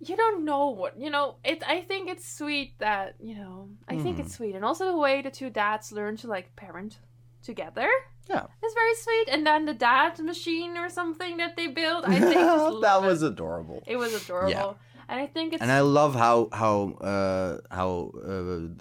[0.00, 1.36] you don't know what you know.
[1.44, 1.62] It.
[1.66, 3.68] I think it's sweet that you know.
[3.88, 4.20] I think Mhm.
[4.20, 6.98] it's sweet, and also the way the two dads learn to like parent
[7.42, 7.88] together.
[8.28, 8.46] Yeah.
[8.62, 9.28] It's very sweet.
[9.34, 12.04] And then the dad machine or something that they built.
[12.08, 13.32] I think that was it.
[13.32, 13.82] adorable.
[13.86, 14.50] It was adorable.
[14.50, 14.72] yeah.
[15.08, 18.28] And I think it's And I love how how uh how uh,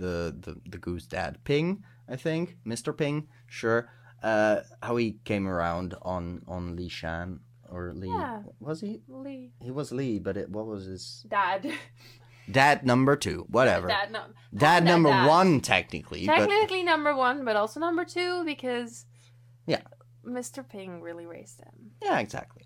[0.02, 2.92] the the the goose dad Ping, I think, Mr.
[2.98, 3.90] Ping, sure.
[4.26, 8.42] Uh how he came around on on Li Shan or Li Yeah.
[8.60, 9.02] was he?
[9.08, 9.52] Li.
[9.62, 11.62] He was Li, but it what was his Dad.
[12.50, 13.88] dad number 2, whatever.
[13.88, 14.22] Dad, no.
[14.54, 15.28] Dad number dad.
[15.28, 19.06] 1 technically, but Technically number one, but also number two because
[19.68, 19.82] Yeah.
[20.26, 20.68] Mr.
[20.68, 21.92] Ping really raised him.
[22.02, 22.64] Yeah, exactly.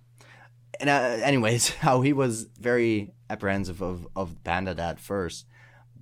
[0.79, 5.45] And uh, anyways, how he was very apprehensive of of Panda Dad first,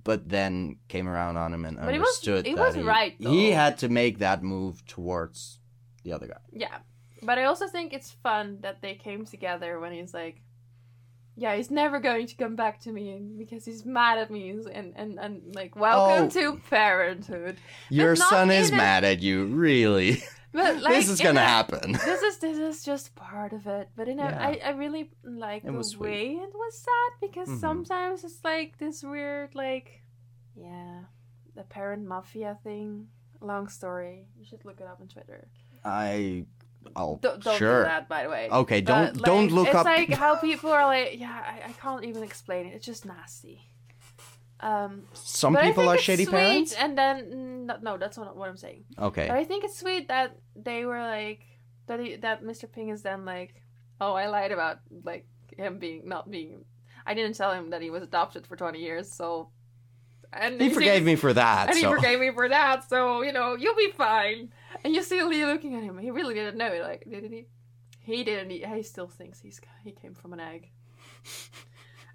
[0.04, 3.14] but then came around on him and But he was- understood that was he, right,
[3.18, 5.60] he had to make that move towards
[6.04, 6.40] the other guy.
[6.52, 6.78] Yeah.
[7.22, 10.42] But I also think it's fun that they came together when he's like,
[11.40, 13.06] yeah, he's never going to come back to me
[13.38, 16.30] because he's mad at me and and, and like welcome Oh.
[16.30, 17.56] to parenthood.
[17.90, 20.22] Your son is a- mad at you, really.
[20.50, 21.92] But like this is gonna a- happen.
[22.10, 24.46] This is this is just part of it, but in a, Yeah.
[24.48, 26.08] I, I really like It the was sweet.
[26.10, 27.60] way it was sad because Mhm.
[27.60, 29.88] sometimes it's like this weird like
[30.56, 31.04] yeah
[31.54, 33.08] the parent mafia thing.
[33.40, 34.26] Long story.
[34.38, 35.42] You should look it up on Twitter.
[35.84, 36.46] I
[36.96, 37.82] I'll Don't, don't sure.
[37.82, 38.48] do that, by the way.
[38.50, 39.86] Okay, don't But, don't like, look it's up.
[39.86, 42.74] It's like how people are like, yeah, I, I can't even explain it.
[42.74, 43.62] It's just nasty.
[44.60, 46.72] Um, Some people are shady sweet, parents.
[46.74, 48.84] and then no, no, that's not what I'm saying.
[48.98, 49.28] Okay.
[49.28, 51.42] But I think it's sweet that they were like
[51.86, 52.00] that.
[52.00, 52.70] He, that Mr.
[52.70, 53.62] Ping is then like,
[54.00, 55.26] oh, I lied about like
[55.56, 56.64] him being not being.
[57.06, 59.50] I didn't tell him that he was adopted for 20 years, so.
[60.32, 61.68] And He forgave me for that.
[61.70, 64.50] and he forgave me for that, so you know you'll be fine.
[64.84, 65.98] And you see Li looking at him.
[65.98, 66.82] He really didn't know it.
[66.82, 67.46] Like, didn't he?
[68.00, 68.50] He didn't.
[68.50, 70.70] He, he still thinks he's he came from an egg.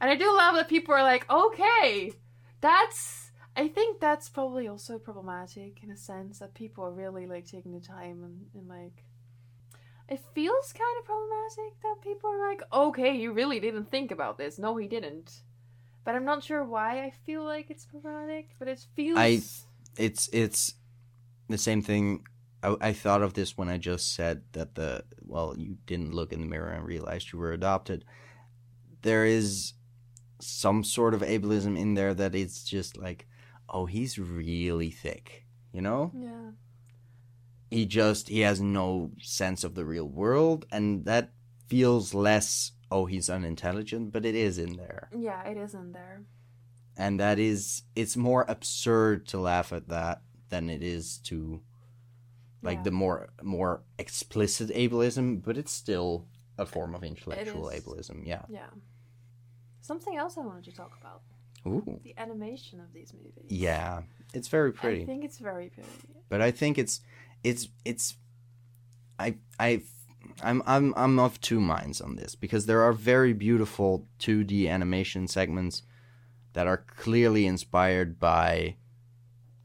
[0.02, 2.14] and I do love that people are like, okay,
[2.62, 3.32] that's.
[3.56, 7.72] I think that's probably also problematic in a sense that people are really like taking
[7.74, 9.04] the time and, and like.
[10.10, 14.38] It feels kind of problematic that people are like, okay, you really didn't think about
[14.38, 14.60] this.
[14.60, 15.42] No, he didn't.
[16.04, 19.18] But I'm not sure why I feel like it's problematic, but it feels.
[19.18, 19.42] I-
[19.96, 20.74] it's it's
[21.50, 22.26] the same thing.
[22.64, 26.34] I, I thought of this when I just said that the well, you didn't look
[26.34, 28.06] in the mirror and realized you were adopted.
[29.04, 29.74] There is
[30.40, 33.28] some sort of ableism in there that it's just like,
[33.70, 36.12] oh, he's really thick, you know.
[36.18, 36.52] Yeah.
[37.72, 41.32] He just he has no sense of the real world, and that
[41.68, 42.72] feels less.
[42.92, 45.10] Oh, he's unintelligent, but it is in there.
[45.18, 46.22] Yeah, it is in there.
[46.96, 51.62] and that is it's more absurd to laugh at that than it is to
[52.64, 52.84] like Yeah.
[52.84, 56.26] the more more explicit ableism but it's still
[56.58, 58.70] a form of intellectual ableism yeah Yeah.
[59.82, 61.22] Something else I wanted to talk about
[61.68, 62.00] Ooh.
[62.04, 63.50] the animation of these movies.
[63.50, 64.04] yeah
[64.34, 65.04] it's very pretty.
[65.04, 65.90] I think it's very pretty.
[66.30, 67.02] but i think it's
[67.44, 68.16] it's it's
[69.20, 69.82] i i
[70.42, 75.28] I'm I'm I'm of two minds on this because there are very beautiful 2D animation
[75.28, 75.84] segments
[76.54, 78.78] that are clearly inspired by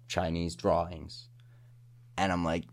[0.09, 1.29] Chinese drawings,
[2.17, 2.65] and I'm like,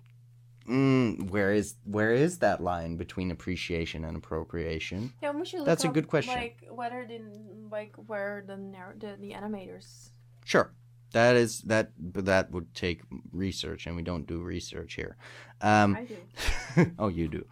[0.68, 5.14] mm, where is where is that line between appreciation and appropriation?
[5.22, 6.36] Yeah, we should look That's a good question.
[6.36, 7.22] Like whether the
[7.72, 10.10] like where the narr- the, the animators.
[10.44, 10.72] Sure,
[11.14, 13.02] that is that, but that would take
[13.32, 15.18] research, and we don't do research here.
[15.62, 16.92] Um, I do.
[17.00, 17.46] oh, you do.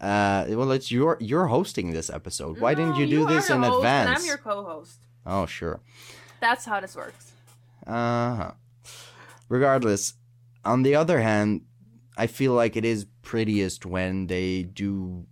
[0.00, 2.58] Uh, well, it's your you're hosting this episode.
[2.58, 4.20] Why didn't you do are this in advance?
[4.20, 4.98] I'm your co-host.
[5.26, 5.80] Oh, sure.
[6.40, 7.32] That's how this works.
[7.86, 8.50] Uh huh.
[9.48, 10.14] Regardless,
[10.64, 11.62] on the other hand,
[12.16, 15.26] I feel like it is prettiest when they do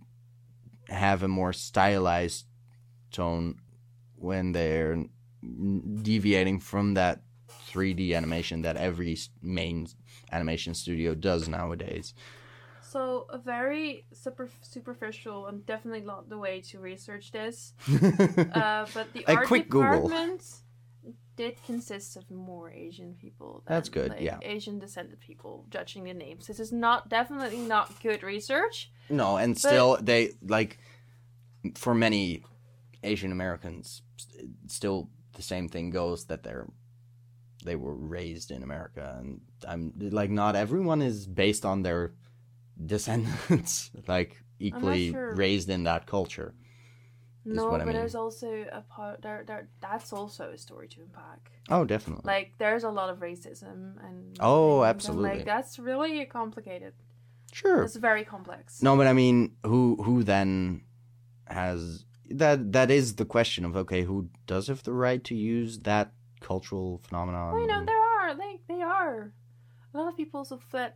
[0.87, 2.45] have a more stylized
[3.11, 3.59] tone
[4.15, 5.05] when they're
[6.01, 7.21] deviating from that
[7.71, 9.87] 3D animation that every main
[10.31, 12.13] animation studio does nowadays.
[12.81, 17.73] So a very super superficial and definitely not the way to research this.
[18.53, 20.07] Uh, but the A art quick Google.
[20.07, 20.43] department
[21.39, 23.63] did consist of more Asian people.
[23.65, 24.39] Than, That's good, like, yeah.
[24.41, 26.47] Asian descended people judging the names.
[26.47, 28.91] This is not definitely not good research.
[29.09, 30.79] No, and still they like
[31.75, 32.43] for many
[33.03, 34.01] Asian Americans,
[34.67, 36.67] still the same thing goes that they're
[37.63, 42.15] they were raised in America, and I'm like not everyone is based on their
[42.85, 45.35] descendants like equally sure.
[45.35, 46.53] raised in that culture.
[47.45, 47.95] No, what I but mean.
[47.95, 49.43] there's also a part there.
[49.47, 51.51] There, that's also a story to unpack.
[51.69, 52.23] Oh, definitely.
[52.25, 55.29] Like there's a lot of racism and Oh, and, absolutely.
[55.37, 56.93] like that's really complicated.
[57.53, 57.83] sure.
[57.83, 58.81] It's very complex.
[58.83, 60.81] No, but I mean, who who then
[61.47, 62.71] has that?
[62.73, 66.11] That is the question of okay, who does have the right to use that
[66.41, 67.53] cultural phenomenon?
[67.53, 69.31] Well, you know, there are like they are
[69.93, 70.93] a lot of people also fled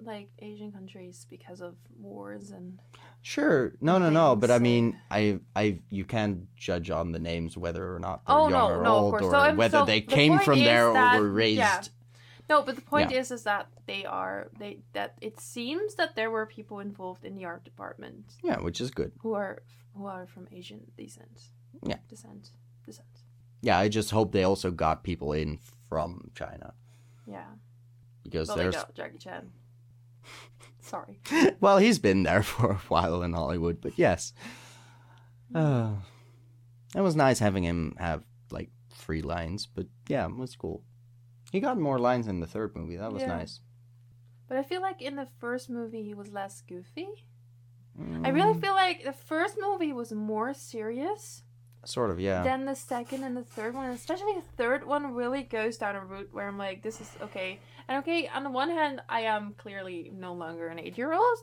[0.00, 2.78] like Asian countries because of wars and
[3.22, 3.72] Sure.
[3.80, 4.36] No, no, no.
[4.36, 8.36] But I mean, I, I, you can't judge on the names whether or not they're
[8.36, 10.58] Oh, young no, or no, old, or So, um, whether so they the came from
[10.60, 11.58] there that- or were raised.
[11.58, 11.82] yeah.
[12.48, 12.62] no.
[12.62, 16.46] But the point is, is that they are they that it seems that there were
[16.46, 19.12] people involved in the art department Yeah, which is good.
[19.20, 19.62] who are
[19.94, 21.42] who are from Asian descent.
[21.86, 21.96] Yeah.
[22.08, 22.50] descent,
[22.86, 23.08] descent.
[23.60, 25.58] Yeah, I just hope they also got people in
[25.88, 26.72] from China
[27.26, 27.44] Yeah,
[28.22, 28.76] because well, they there's.
[28.76, 29.50] got Jackie Chan.
[30.88, 31.20] Sorry.
[31.60, 34.32] well, he's been there for a while in Hollywood, but yes.
[35.54, 35.92] Uh,
[36.94, 40.82] it was nice having him have like three lines, but yeah, it was cool.
[41.52, 42.96] He got more lines in the third movie.
[42.96, 43.28] That was Yeah.
[43.28, 43.60] nice.
[44.48, 47.08] But I feel like in the first movie he was less goofy.
[48.24, 51.42] I really Mm, feel like the first movie was more serious
[51.84, 52.42] sort of, yeah.
[52.42, 53.90] Then the second and the third one.
[53.90, 57.60] Especially the third one really goes down a route where I'm like, this is okay.
[57.88, 61.38] And okay, on the one hand, I am clearly no longer an eight year old.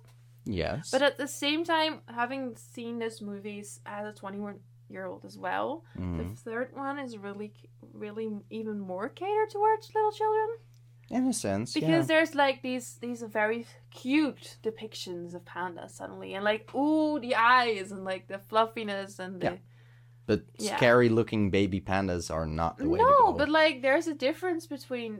[0.45, 0.89] yes.
[0.91, 4.59] But at the same time, having seen those movies as a 21
[4.89, 6.17] year old as well, Mhm.
[6.19, 7.51] the third one is really,
[7.93, 10.49] really even more catered towards little children.
[11.09, 12.01] In a sense, because yeah.
[12.01, 17.91] there's like these these very cute depictions of pandas suddenly and like ooh the eyes
[17.91, 19.57] and like the fluffiness and the Yeah.
[20.27, 20.75] But yeah.
[20.77, 23.33] scary looking baby pandas are not the way to no go.
[23.33, 25.19] but like there's a difference between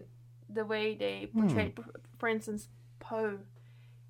[0.50, 1.42] the way they Hmm.
[1.48, 1.74] portray
[2.18, 3.38] for instance Po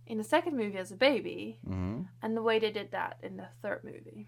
[0.08, 3.36] in the second movie as a baby hmm and the way they did that in
[3.38, 4.28] the third movie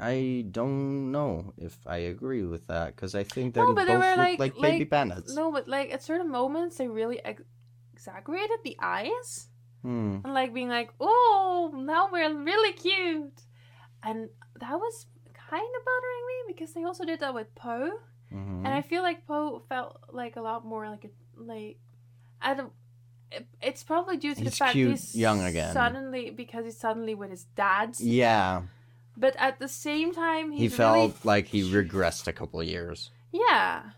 [0.00, 3.96] I don't know if I agree with that because I think they No, both they
[3.96, 5.34] were look like- like, baby like- pandas.
[5.34, 7.42] no but like at certain moments they really ex-
[7.92, 9.48] exaggerated the eyes
[9.82, 10.18] Hmm.
[10.24, 13.42] and like being like oh now we're really cute
[14.02, 14.28] and
[14.60, 15.06] that was
[15.50, 17.90] kind of bothering me because they also did that with Po
[18.32, 18.64] Mhm.
[18.64, 21.10] and I feel like Po felt like a lot more like a
[21.42, 21.78] like
[22.40, 22.72] I don't.
[23.30, 25.72] It, it's probably due to He's the fact cute he's young again.
[25.74, 28.00] Suddenly, because he's suddenly with his dad's.
[28.00, 28.62] Yeah,
[29.16, 33.10] But at the same time, he felt really, like he regressed a couple of years.
[33.32, 33.90] yeah.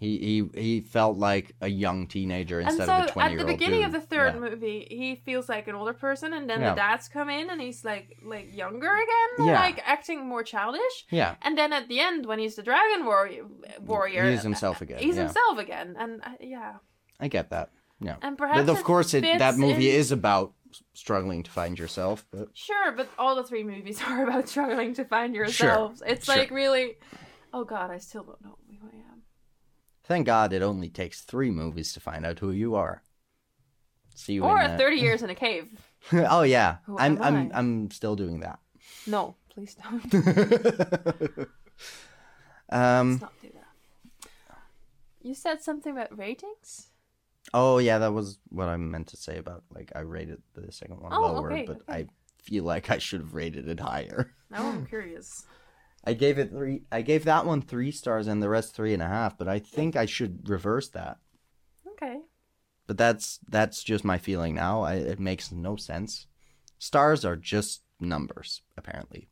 [0.00, 0.18] He
[0.54, 3.48] he he felt like a young teenager And instead so of a twenty year old.
[3.50, 4.40] At the beginning of the third Yeah.
[4.40, 6.70] movie, he feels like an older person, and then Yeah.
[6.70, 9.60] the dads come in, and he's like like younger again, Yeah.
[9.60, 11.06] like acting more childish.
[11.10, 13.44] Yeah, And then at the end, when he's the dragon warrior,
[13.80, 14.98] warrior, he is himself again.
[15.00, 16.74] he's himself again, and uh, yeah,
[17.18, 17.70] I get that.
[18.00, 18.60] Yeah, and perhaps.
[18.66, 20.52] but of course, it, that movie in- is about
[20.94, 22.24] struggling to find yourself.
[22.30, 25.98] But Sure, but all the three movies are about struggling to find yourselves.
[25.98, 26.08] Sure.
[26.08, 26.36] It's sure.
[26.36, 26.98] like really.
[27.52, 29.17] Oh God, I still don't know who I am.
[30.08, 33.02] Thank God, it only takes three movies to find out who you are.
[34.14, 35.68] See you Or in, uh, thirty years in a cave.
[36.12, 37.58] oh yeah, Who I'm I'm I?
[37.58, 38.58] I'm still doing that.
[39.06, 40.14] No, please don't.
[42.70, 43.10] um.
[43.12, 44.28] Let's not do that.
[45.22, 46.88] You said something about ratings.
[47.54, 51.00] Oh yeah, that was what I meant to say about like I rated the second
[51.00, 51.92] one Oh, lower, okay, but okay.
[51.92, 52.06] I
[52.42, 54.32] feel like I should have rated it higher.
[54.50, 55.44] Now I'm curious.
[56.04, 56.82] I gave it three.
[56.90, 59.36] I gave that one three stars and the rest three and a half.
[59.38, 61.18] But I think I should reverse that.
[61.86, 62.20] Okay.
[62.88, 64.82] But that's that's just my feeling now.
[64.82, 66.26] I, it makes no sense.
[66.78, 69.28] Stars are just numbers, apparently.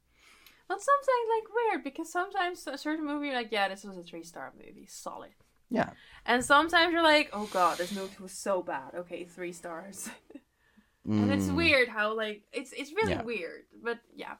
[0.69, 4.03] That's something like weird because sometimes a certain movie you're like, yeah, this was a
[4.03, 5.31] three star movie, solid.
[5.71, 5.91] Yeah.
[6.25, 8.95] And sometimes you're like, oh god, this movie was so bad.
[8.95, 10.11] Okay, three stars.
[11.19, 13.23] and it's Mm, weird how like it's it's really Yeah.
[13.23, 14.35] weird, but yeah.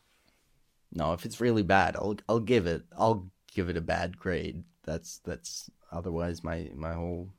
[0.93, 4.65] No, if it's really bad, I'll I'll give it I'll give it a bad grade.
[4.85, 7.31] That's that's otherwise my my whole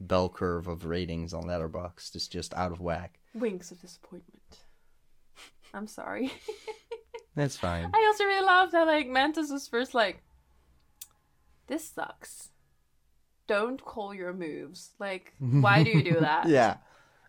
[0.00, 3.18] bell curve of ratings on Letterboxd is just out of whack.
[3.34, 4.58] Winks of disappointment.
[5.74, 6.32] I'm sorry.
[7.34, 7.90] That's fine.
[7.94, 10.22] I also really loved how like Mantis was first like,
[11.66, 12.48] this sucks.
[13.46, 14.90] Don't call your moves.
[14.98, 16.46] Like, why do you do that?
[16.48, 16.76] yeah.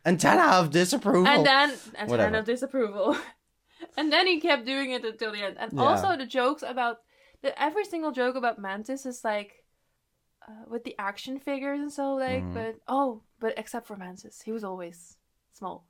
[0.05, 1.25] Antenna of disapproval.
[1.27, 2.17] And then a Whatever.
[2.31, 3.15] turn of disapproval.
[3.97, 5.57] and then he kept doing it until the end.
[5.59, 5.81] And Yeah.
[5.81, 6.97] also the jokes about
[7.41, 9.63] the every single joke about Mantis is like
[10.47, 12.53] uh, with the action figures and so like Mhm.
[12.53, 15.17] but oh but except for Mantis he was always
[15.53, 15.85] small.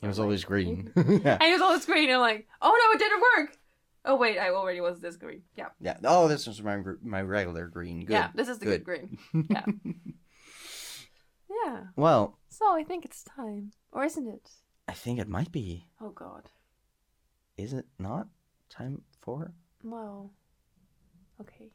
[0.00, 0.90] He was like, always green.
[0.96, 1.34] yeah.
[1.40, 3.56] And he was always green and like oh no it didn't work.
[4.04, 5.42] Oh wait I already was this green.
[5.56, 5.68] Yeah.
[5.80, 5.96] Yeah.
[6.04, 8.00] Oh, this is my my regular green.
[8.06, 8.12] Good.
[8.14, 8.84] Yeah, this is the good, Good.
[8.84, 9.18] green.
[9.50, 9.64] Yeah.
[11.64, 11.80] Yeah.
[11.96, 13.72] well, So I think it's time.
[13.92, 14.48] Or isn't it?
[14.88, 15.86] I think it might be.
[16.00, 16.48] Oh god.
[17.60, 18.26] Is it not
[18.70, 19.52] time for
[19.84, 20.30] Well.
[21.42, 21.72] Okay.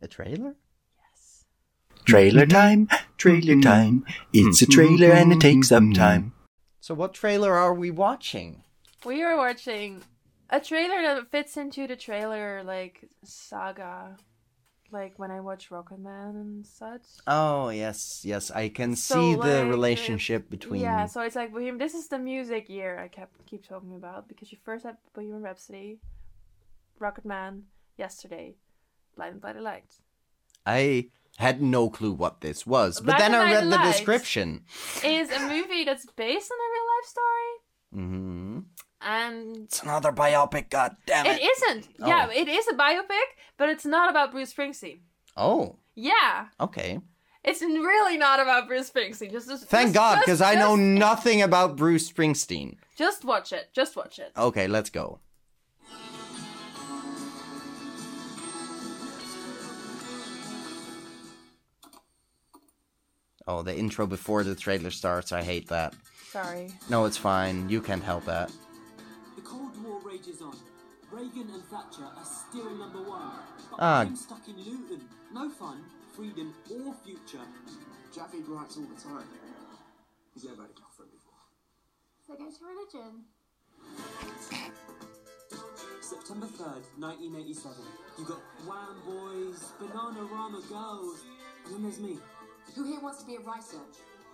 [0.00, 0.56] a trailer?
[0.98, 1.44] Yes.
[2.04, 3.60] Trailer time, trailer mm-hmm.
[3.60, 4.04] time.
[4.32, 4.72] It's a mm-hmm.
[4.72, 6.02] trailer and it takes some mm-hmm.
[6.02, 6.32] time.
[6.80, 8.64] So, what trailer are we watching?
[9.04, 10.02] We are watching
[10.50, 14.16] a trailer that fits into the trailer like saga.
[14.92, 17.02] Like when I watch Rocketman and such.
[17.26, 18.50] Oh yes, yes.
[18.50, 20.82] I can So, see like, the relationship between.
[20.82, 24.28] Yeah, so it's like Bohemian this is the music year I kept keep talking about
[24.28, 25.98] because you first had Bohemian Rhapsody,
[27.00, 27.62] Rocketman,
[27.96, 28.56] yesterday,
[29.16, 29.96] Blinded by the Light.
[30.66, 33.96] I had no clue what this was, but then I read the Lights.
[33.96, 34.64] description.
[35.02, 37.50] Is a movie that's based on a real life story.
[37.92, 38.58] hmm
[39.04, 40.70] And It's another biopic.
[40.70, 41.50] God damn it it!
[41.56, 41.88] isn't.
[42.00, 42.06] Oh.
[42.06, 42.32] Yeah, Oh.
[42.32, 43.26] it is a biopic,
[43.56, 45.00] but it's not about Bruce Springsteen.
[45.36, 46.46] Oh, Yeah.
[46.60, 47.00] okay.
[47.44, 49.32] It's really not about Bruce Springsteen.
[49.32, 52.76] Just, just Thank just- God, because I know nothing about Bruce Springsteen.
[52.96, 53.70] Just watch it.
[53.72, 54.30] Just watch it.
[54.36, 55.18] Okay, let's go.
[63.46, 65.32] Oh, the intro before the trailer starts.
[65.32, 65.94] I hate that.
[66.30, 66.70] Sorry.
[66.88, 67.68] No, it's fine.
[67.68, 68.50] You can't help that.
[70.12, 70.56] The rages on.
[71.10, 73.32] Reagan and Thatcher are still number one.
[73.70, 74.00] But Ah.
[74.00, 75.08] I'm stuck in Luton.
[75.32, 75.84] No fun,
[76.14, 77.40] freedom, or future.
[78.12, 79.26] Javed writes all the time.
[80.34, 81.40] He's never had a girlfriend before.
[82.26, 83.24] So go to religion.
[86.02, 87.84] September 3rd, 1987.
[88.18, 91.22] You got Wham Boys, Bananarama Girls,
[91.64, 92.18] and then there's me.
[92.74, 93.80] Who here wants to be a writer?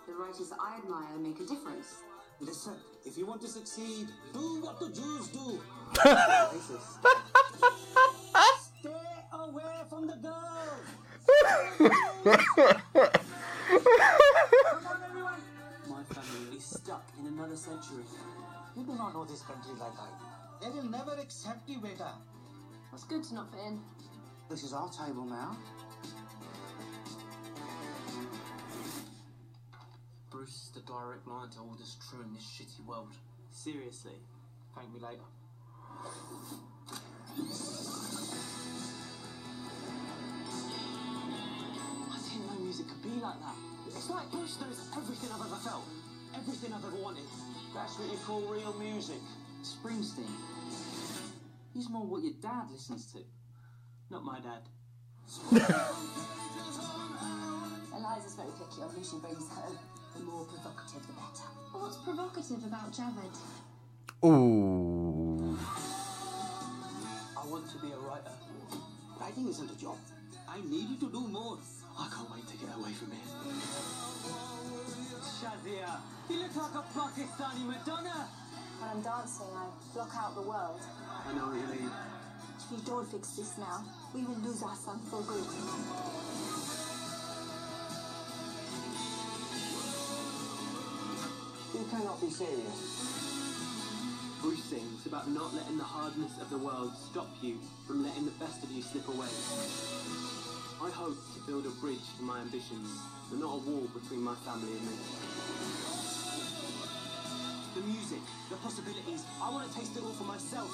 [0.07, 2.03] The writers I admire make a difference.
[2.41, 2.75] Listen,
[3.05, 5.61] if you want to succeed, do what the Jews do.
[8.71, 8.91] Stay
[9.33, 10.87] away from the girls.
[14.65, 15.43] Come on, everyone.
[15.89, 18.05] My family is stuck in another century.
[18.77, 20.27] You do not know this country like I do.
[20.61, 22.13] They will never accept you, beta.
[22.93, 23.81] It's good to not fit in.
[24.49, 25.57] This is our table now.
[30.39, 33.11] Bruce is the direct line to all that's true in this shitty world.
[33.51, 34.23] Seriously,
[34.73, 35.27] thank me later.
[42.07, 43.57] I didn't know music could be like that.
[43.89, 45.89] It's like Bruce knows everything I've ever felt,
[46.37, 47.27] everything I've ever wanted.
[47.75, 49.19] That's what you call real music.
[49.65, 50.31] Springsteen.
[51.75, 53.25] He's more what your dad listens to,
[54.09, 54.63] not my dad.
[57.93, 59.79] Eliza's very picky on who she brings home.
[60.19, 61.47] The more provocative, the better.
[61.73, 63.39] What's provocative about Javed?
[64.25, 65.57] Ooh.
[67.37, 68.35] I want to be a writer.
[69.21, 69.97] Writing isn't a job.
[70.49, 71.59] I need you to do more.
[71.97, 73.21] I can't wait to get away from here.
[75.23, 78.29] Shazia, you look like a Pakistani Madonna.
[78.81, 80.81] When I'm dancing, I block out the world.
[81.27, 81.91] I know what you mean.
[82.59, 85.47] If we don't fix this now, we will lose our son for good.
[91.79, 92.79] You cannot be serious.
[94.43, 98.33] Bruce sings about not letting the hardness of the world stop you from letting the
[98.33, 99.31] best of you slip away.
[100.83, 102.91] I hope to build a bridge to my ambitions,
[103.31, 104.97] but not a wall between my family and me.
[107.77, 110.67] The music, the possibilities, I want to taste it all for myself.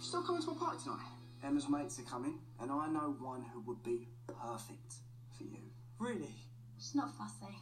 [0.00, 1.12] Still coming to a party tonight?
[1.44, 4.94] Emma's mates are coming, and I know one who would be perfect
[5.38, 5.58] for you.
[5.98, 6.34] Really?
[6.78, 7.54] She's not fussy.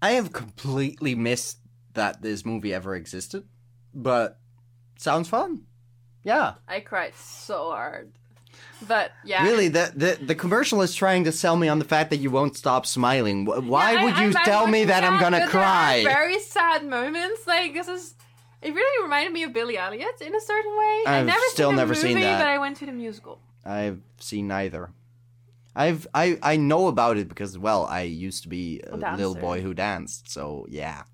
[0.00, 1.58] I have completely missed
[1.94, 3.44] that this movie ever existed,
[3.94, 4.38] but
[4.96, 5.62] sounds fun.
[6.24, 6.54] Yeah.
[6.68, 8.12] I cried so hard.
[8.86, 9.44] But yeah.
[9.44, 12.30] Really, the, the the commercial is trying to sell me on the fact that you
[12.30, 13.44] won't stop smiling.
[13.44, 16.02] Why Yeah, would I- you I'm tell me that I'm gonna but there are cry?
[16.04, 17.46] very sad moments.
[17.46, 18.14] Like this is.
[18.60, 21.02] It really reminded me of Billy Elliot in a certain way.
[21.06, 22.38] I've never still seen the never seen movie, that.
[22.38, 23.40] but I went to the musical.
[23.64, 24.90] I've seen neither.
[25.74, 29.34] I've I I know about it because well, I used to be a A little
[29.34, 31.04] boy who danced, so yeah.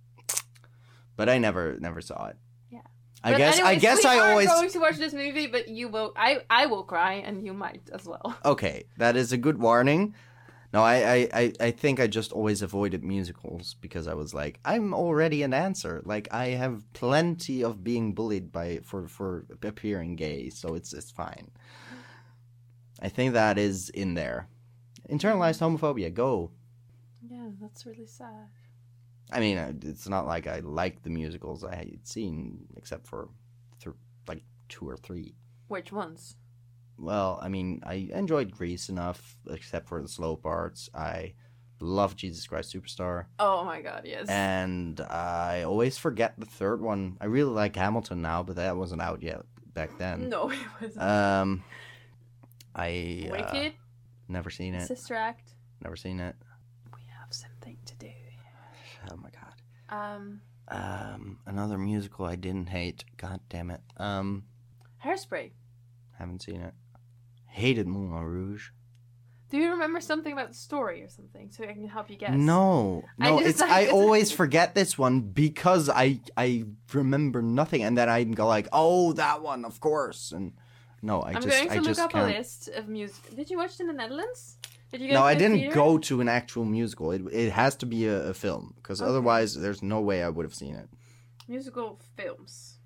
[1.17, 2.37] But I never never saw it.
[2.71, 2.81] Yeah.
[3.25, 5.69] I But guess I anyways, guess we I always going to watch this movie, but
[5.69, 6.13] you will.
[6.17, 8.37] I I will cry, and you might as well.
[8.45, 10.15] Okay, that is a good warning.
[10.71, 14.61] No, I, I, I, I think I just always avoided musicals because I was like,
[14.67, 16.03] I'm already an answer.
[16.05, 21.11] Like I have plenty of being bullied by for for appearing gay, so it's it's
[21.11, 21.51] fine.
[23.01, 24.49] I think that is in there.
[25.11, 26.51] Internalized homophobia, go.
[27.29, 28.49] Yeah, that's really sad.
[29.31, 33.29] I mean, it's not like I like the musicals I had seen, except for
[33.83, 33.95] th-
[34.27, 35.35] like two or three.
[35.69, 36.37] Which ones?
[36.99, 40.89] Well, I mean, I enjoyed Grease enough, except for the slow parts.
[40.95, 41.35] I
[41.81, 44.29] love Jesus Christ Superstar, Oh my god, yes.
[44.29, 47.17] and I always forget the third one.
[47.21, 49.43] I really like Hamilton now, but that wasn't out yet
[49.75, 50.29] back then.
[50.29, 51.03] no, it wasn't.
[51.03, 51.65] Um,
[52.79, 53.71] I uh,
[54.29, 54.87] never seen it.
[54.87, 55.51] Sister Act.
[55.83, 56.37] Never seen it.
[56.95, 58.11] We have something to do.
[59.11, 59.95] Oh my god.
[60.17, 63.05] Um, Um, another musical I didn't hate.
[63.17, 63.81] God damn it.
[63.97, 64.45] Um,
[65.05, 65.51] Hairspray.
[66.19, 66.75] haven't seen it.
[67.47, 68.69] Hated Moulin Rouge.
[69.51, 72.35] Do you remember something about the story or something, so I can help you guess?
[72.35, 77.97] No, no, just it's I always forget this one because I I remember nothing, and
[77.97, 80.53] then I go like, oh, that one, of course, and
[81.03, 82.35] no, I I'm just going to I look up can't.
[82.35, 83.35] a list of music.
[83.37, 84.57] Did you watch it in the Netherlands?
[84.91, 85.75] Did you go No, I didn't theater?
[85.75, 87.13] go to an actual musical.
[87.13, 89.09] It it has to be a, a film because Okay.
[89.11, 90.89] otherwise, there's no way I would have seen it.
[91.47, 92.79] musical films.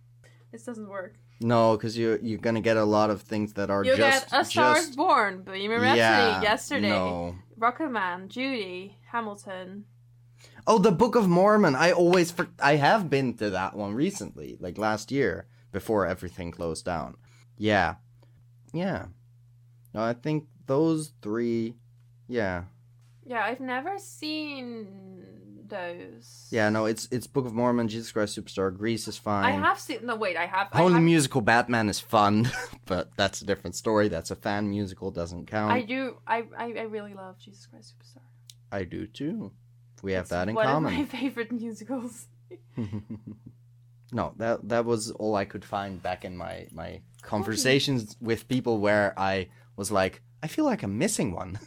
[0.50, 1.14] This doesn't work.
[1.40, 4.40] No, because you you're gonna get a lot of things that are You just get
[4.40, 7.36] A Star Is just Born, Bohemian Rhapsody, yeah, Yesterday, No.
[7.58, 9.84] Rocketman, Judy, Hamilton.
[10.66, 11.74] Oh, the Book of Mormon.
[11.74, 16.50] I always for- I have been to that one recently, like last year before everything
[16.52, 17.16] closed down.
[17.56, 17.94] Yeah.
[18.72, 19.06] Yeah.
[19.94, 21.74] No, I think those three
[22.28, 22.64] yeah.
[23.26, 25.24] Yeah, I've never seen
[25.68, 26.48] those.
[26.50, 29.44] Yeah, no, it's it's Book of Mormon, Jesus Christ Superstar, Grease is fine.
[29.44, 30.04] I have seen.
[30.04, 30.68] No, wait, I have.
[30.72, 32.50] I Only have, musical Batman is fun,
[32.86, 34.08] but that's a different story.
[34.08, 35.72] That's a fan musical, doesn't count.
[35.72, 36.16] I do.
[36.26, 38.22] I, I I really love Jesus Christ Superstar.
[38.70, 39.52] I do too.
[40.02, 40.92] We have It's that in one common.
[40.94, 42.26] of my favorite musicals.
[44.12, 48.78] no, that that was all I could find back in my my conversations with people
[48.78, 51.58] where I was like, I feel like I'm missing one.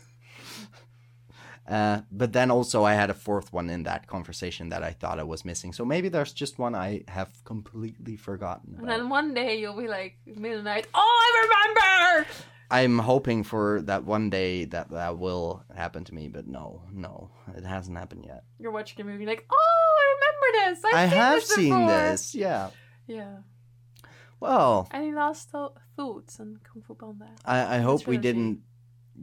[1.67, 5.19] uh, but then also I had a fourth one in that conversation that I thought
[5.19, 5.73] I was missing.
[5.73, 8.75] So maybe there's just one I have completely forgotten.
[8.79, 10.87] And then one day you'll be like midnight.
[10.93, 12.29] Oh, I remember.
[12.69, 17.29] I'm hoping for that one day that that will happen to me, but no, no,
[17.55, 18.43] it hasn't happened yet.
[18.59, 20.85] You're watching a movie like, oh, I remember this.
[20.85, 22.69] I've I seen have this seen this, yeah.
[23.07, 23.37] Yeah.
[24.39, 27.27] Well, Any last tho- thoughts on Kung Fu Panda?
[27.45, 28.21] I, I hope we trilogy.
[28.21, 28.61] didn't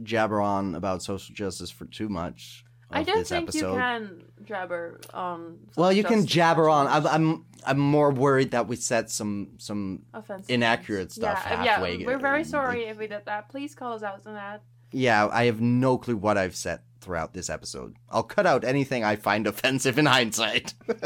[0.02, 2.64] jabber on about social justice for too much.
[2.90, 3.72] I don't this think episode.
[3.72, 5.58] you can jabber on.
[5.76, 6.86] Well, you can jabber on.
[6.88, 10.02] I'm, I'm, I'm more worried that we said some, some.
[10.12, 11.14] Offensive inaccurate things.
[11.14, 13.48] stuff Yeah, halfway, yeah, we're very sorry if we did that.
[13.48, 14.62] Please call us out on that.
[14.92, 17.96] Yeah, I have no clue what I've said throughout this episode.
[18.10, 20.74] I'll cut out anything I find offensive in hindsight.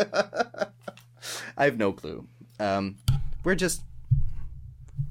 [1.56, 2.26] I have no clue.
[2.58, 2.96] Um,
[3.44, 3.82] we're just,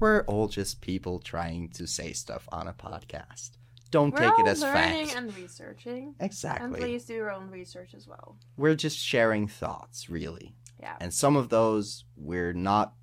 [0.00, 3.50] we're all just people trying to say stuff on a podcast.
[3.90, 5.16] Don't We're take it as learning fact.
[5.16, 6.14] and researching.
[6.20, 6.64] Exactly.
[6.66, 8.36] And please do your own research as well.
[8.56, 10.54] we're just sharing thoughts, really.
[10.80, 10.96] Yeah.
[11.00, 12.94] And some of those we're not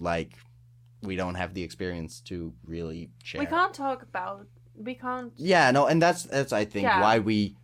[0.00, 0.32] like
[1.02, 3.40] we don't have the experience to really share.
[3.40, 4.46] We can't talk about.
[4.74, 5.32] We can't.
[5.36, 7.00] Yeah, no, and that's that's I think Yeah.
[7.00, 7.56] why we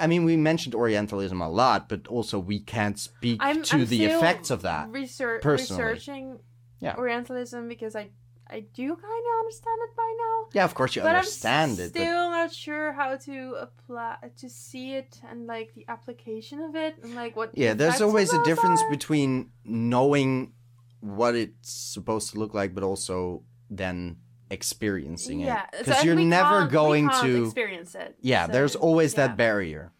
[0.00, 3.86] I mean we mentioned orientalism a lot, but also we can't speak I'm, to I'm
[3.86, 4.88] the effects of that.
[4.90, 5.82] Research, personally.
[5.84, 6.38] researching
[6.80, 6.96] Yeah.
[6.96, 8.10] Orientalism because I
[8.52, 10.46] I do kind of understand it by now.
[10.52, 14.48] Yeah, of course you but understand I'm it, still not sure how to apply to
[14.48, 17.56] see it and like the application of it and like what.
[17.56, 18.90] yeah, there's always a difference are.
[18.90, 20.52] between knowing
[21.00, 24.16] what it's supposed to look like but also then
[24.50, 28.16] experiencing Yeah, it so because and you're never going to experience it.
[28.20, 29.28] Yeah, so, there's always yeah.
[29.28, 29.92] that barrier.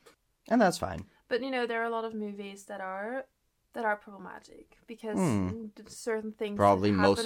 [0.48, 1.04] And that's fine.
[1.28, 3.26] But you know, there are a lot of movies that are
[3.72, 7.24] that are problematic because d- certain things Probably most of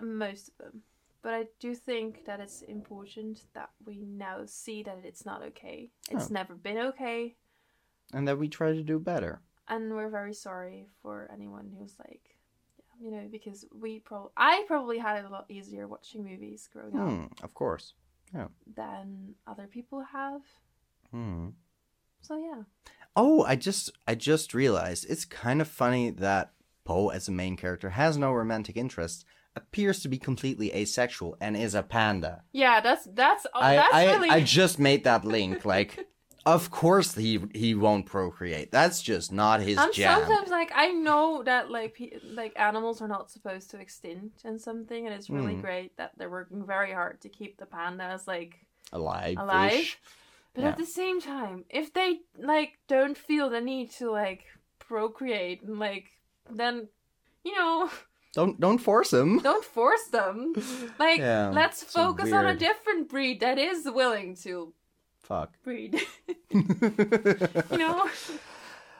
[0.00, 0.18] them.
[0.18, 0.82] most of them.
[1.22, 5.90] But I do think that it's important that we now see that it's not okay.
[6.10, 6.34] It's Oh.
[6.34, 7.36] never been okay,
[8.12, 9.40] And that we try to do better.
[9.66, 12.36] and we're very sorry for anyone who's like,
[12.76, 16.68] yeah, you know, because we probably I probably had it a lot easier watching movies
[16.70, 17.94] growing up Hmm, of course.
[18.34, 18.48] Yeah.
[18.66, 20.42] Than other people have.
[21.10, 21.48] Hmm.
[22.20, 22.64] So yeah,
[23.16, 26.52] Oh, I just I just realized it's kind of funny that
[26.84, 29.24] Po as a main character has no romantic interest,
[29.56, 32.42] appears to be completely asexual and is a panda.
[32.52, 36.06] yeah, that's that's oh, I that's I, really I just made that link like
[36.46, 38.72] of course he he won't procreate.
[38.72, 40.20] That's just not his and jam.
[40.20, 44.60] sometimes like i know that like pe- like animals are not supposed to extinct and
[44.60, 45.62] something and it's really Mm.
[45.62, 49.36] great that they're working very hard to keep the pandas like Alive.
[49.38, 49.96] alive
[50.54, 50.68] but Yeah.
[50.70, 54.44] at the same time if they like don't feel the need to like
[54.78, 56.06] procreate and like
[56.50, 56.88] then
[57.44, 57.90] you know
[58.34, 59.38] Don't don't force them.
[59.38, 60.54] don't force them
[60.98, 64.72] like Yeah, let's focus on a different breed that is willing to
[65.22, 65.52] Fuck.
[65.62, 66.00] breed
[66.50, 68.08] you know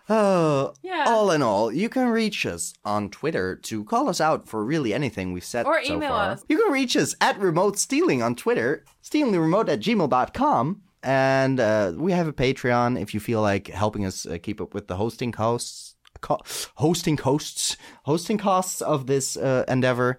[0.08, 1.04] Oh, Yeah.
[1.08, 4.92] All in all, you can reach us on Twitter to call us out for really
[4.92, 6.30] anything we've said Or so email far.
[6.32, 6.44] us.
[6.46, 10.82] You can reach us at remote stealing on Twitter, stealingtheremote at gmail.com.
[11.04, 14.72] And uh, we have a Patreon if you feel like helping us uh, keep up
[14.72, 16.40] with the hosting costs, co-
[16.76, 20.18] hosting costs, hosting costs of this uh, endeavor.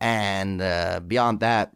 [0.00, 1.72] And uh, beyond that,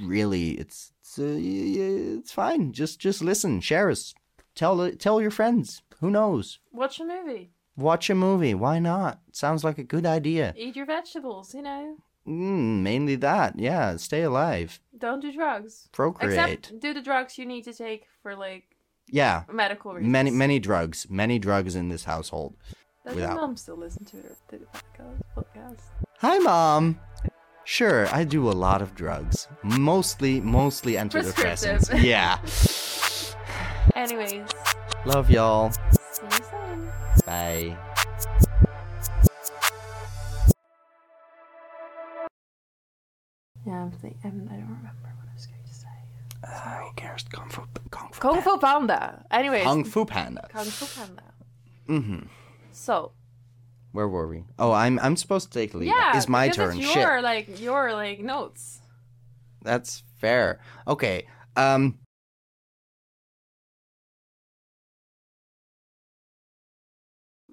[0.00, 2.72] really, it's it's, uh, it's fine.
[2.72, 4.14] Just just listen, share us,
[4.54, 5.82] tell tell your friends.
[6.00, 6.60] Who knows?
[6.72, 8.54] watch a movie Watch a movie.
[8.54, 9.20] Why not?
[9.32, 10.54] Sounds like a good idea.
[10.56, 11.96] eat your vegetables you know
[12.26, 13.58] Mm, mainly that.
[13.58, 13.96] Yeah.
[13.96, 14.80] Stay alive.
[14.96, 15.88] Don't do drugs.
[15.92, 16.32] Procreate.
[16.32, 18.64] Except do the drugs you need to take for like
[19.08, 19.44] yeah.
[19.50, 20.12] medical reasons.
[20.12, 21.06] Many many drugs.
[21.10, 22.54] Many drugs in this household.
[23.06, 24.16] Does without- your mom still listen to
[24.48, 24.60] the,
[25.36, 25.80] podcast?
[26.18, 27.00] Hi, mom.
[27.64, 29.48] Sure, I do a lot of drugs.
[29.62, 32.02] Mostly, mostly antidepressants.
[32.02, 32.38] Yeah.
[33.94, 34.42] Anyways,
[35.06, 35.70] Love y'all.
[35.70, 35.80] see
[36.22, 36.90] you soon.
[37.24, 37.76] Bye.
[43.66, 44.08] Yeah, I'm I
[44.54, 45.88] don't remember what I was going to say.
[46.42, 47.24] Uh, who cares?
[47.30, 49.24] Kung Fu, Kung Fu, Kung Fu Panda.
[49.30, 50.48] Anyways, Kung Fu Panda.
[50.52, 51.22] Kung Fu Panda.
[51.88, 52.26] Mm-hmm.
[52.72, 53.12] So
[53.92, 54.44] Where were we?
[54.58, 55.88] Oh, I'm I'm supposed to take lead.
[55.88, 56.78] yeah, it's my turn.
[56.78, 57.22] It's Shit.
[57.22, 58.80] like your like notes.
[59.62, 60.60] That's fair.
[60.88, 61.26] Okay.
[61.56, 61.98] Um.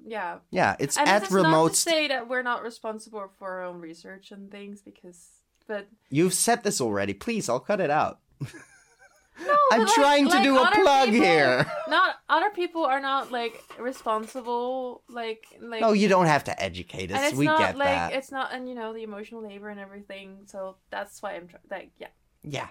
[0.05, 1.69] Yeah, Yeah, it's at is not remote.
[1.71, 5.36] to say that we're not responsible for our own research and things because,
[5.68, 7.14] but You've said this already.
[7.14, 8.19] Please, I'll cut it out.
[8.41, 8.48] no,
[9.72, 11.72] I'm like- trying to like do a plug people- here.
[11.88, 17.11] Not other people are not like responsible like like no, you don't have to educate
[17.11, 17.34] us.
[17.34, 18.14] We not get like that.
[18.14, 21.56] it's not and you know the emotional labor and everything so that's why i'm tr-
[21.72, 22.07] like yeah
[22.44, 22.68] Yeah,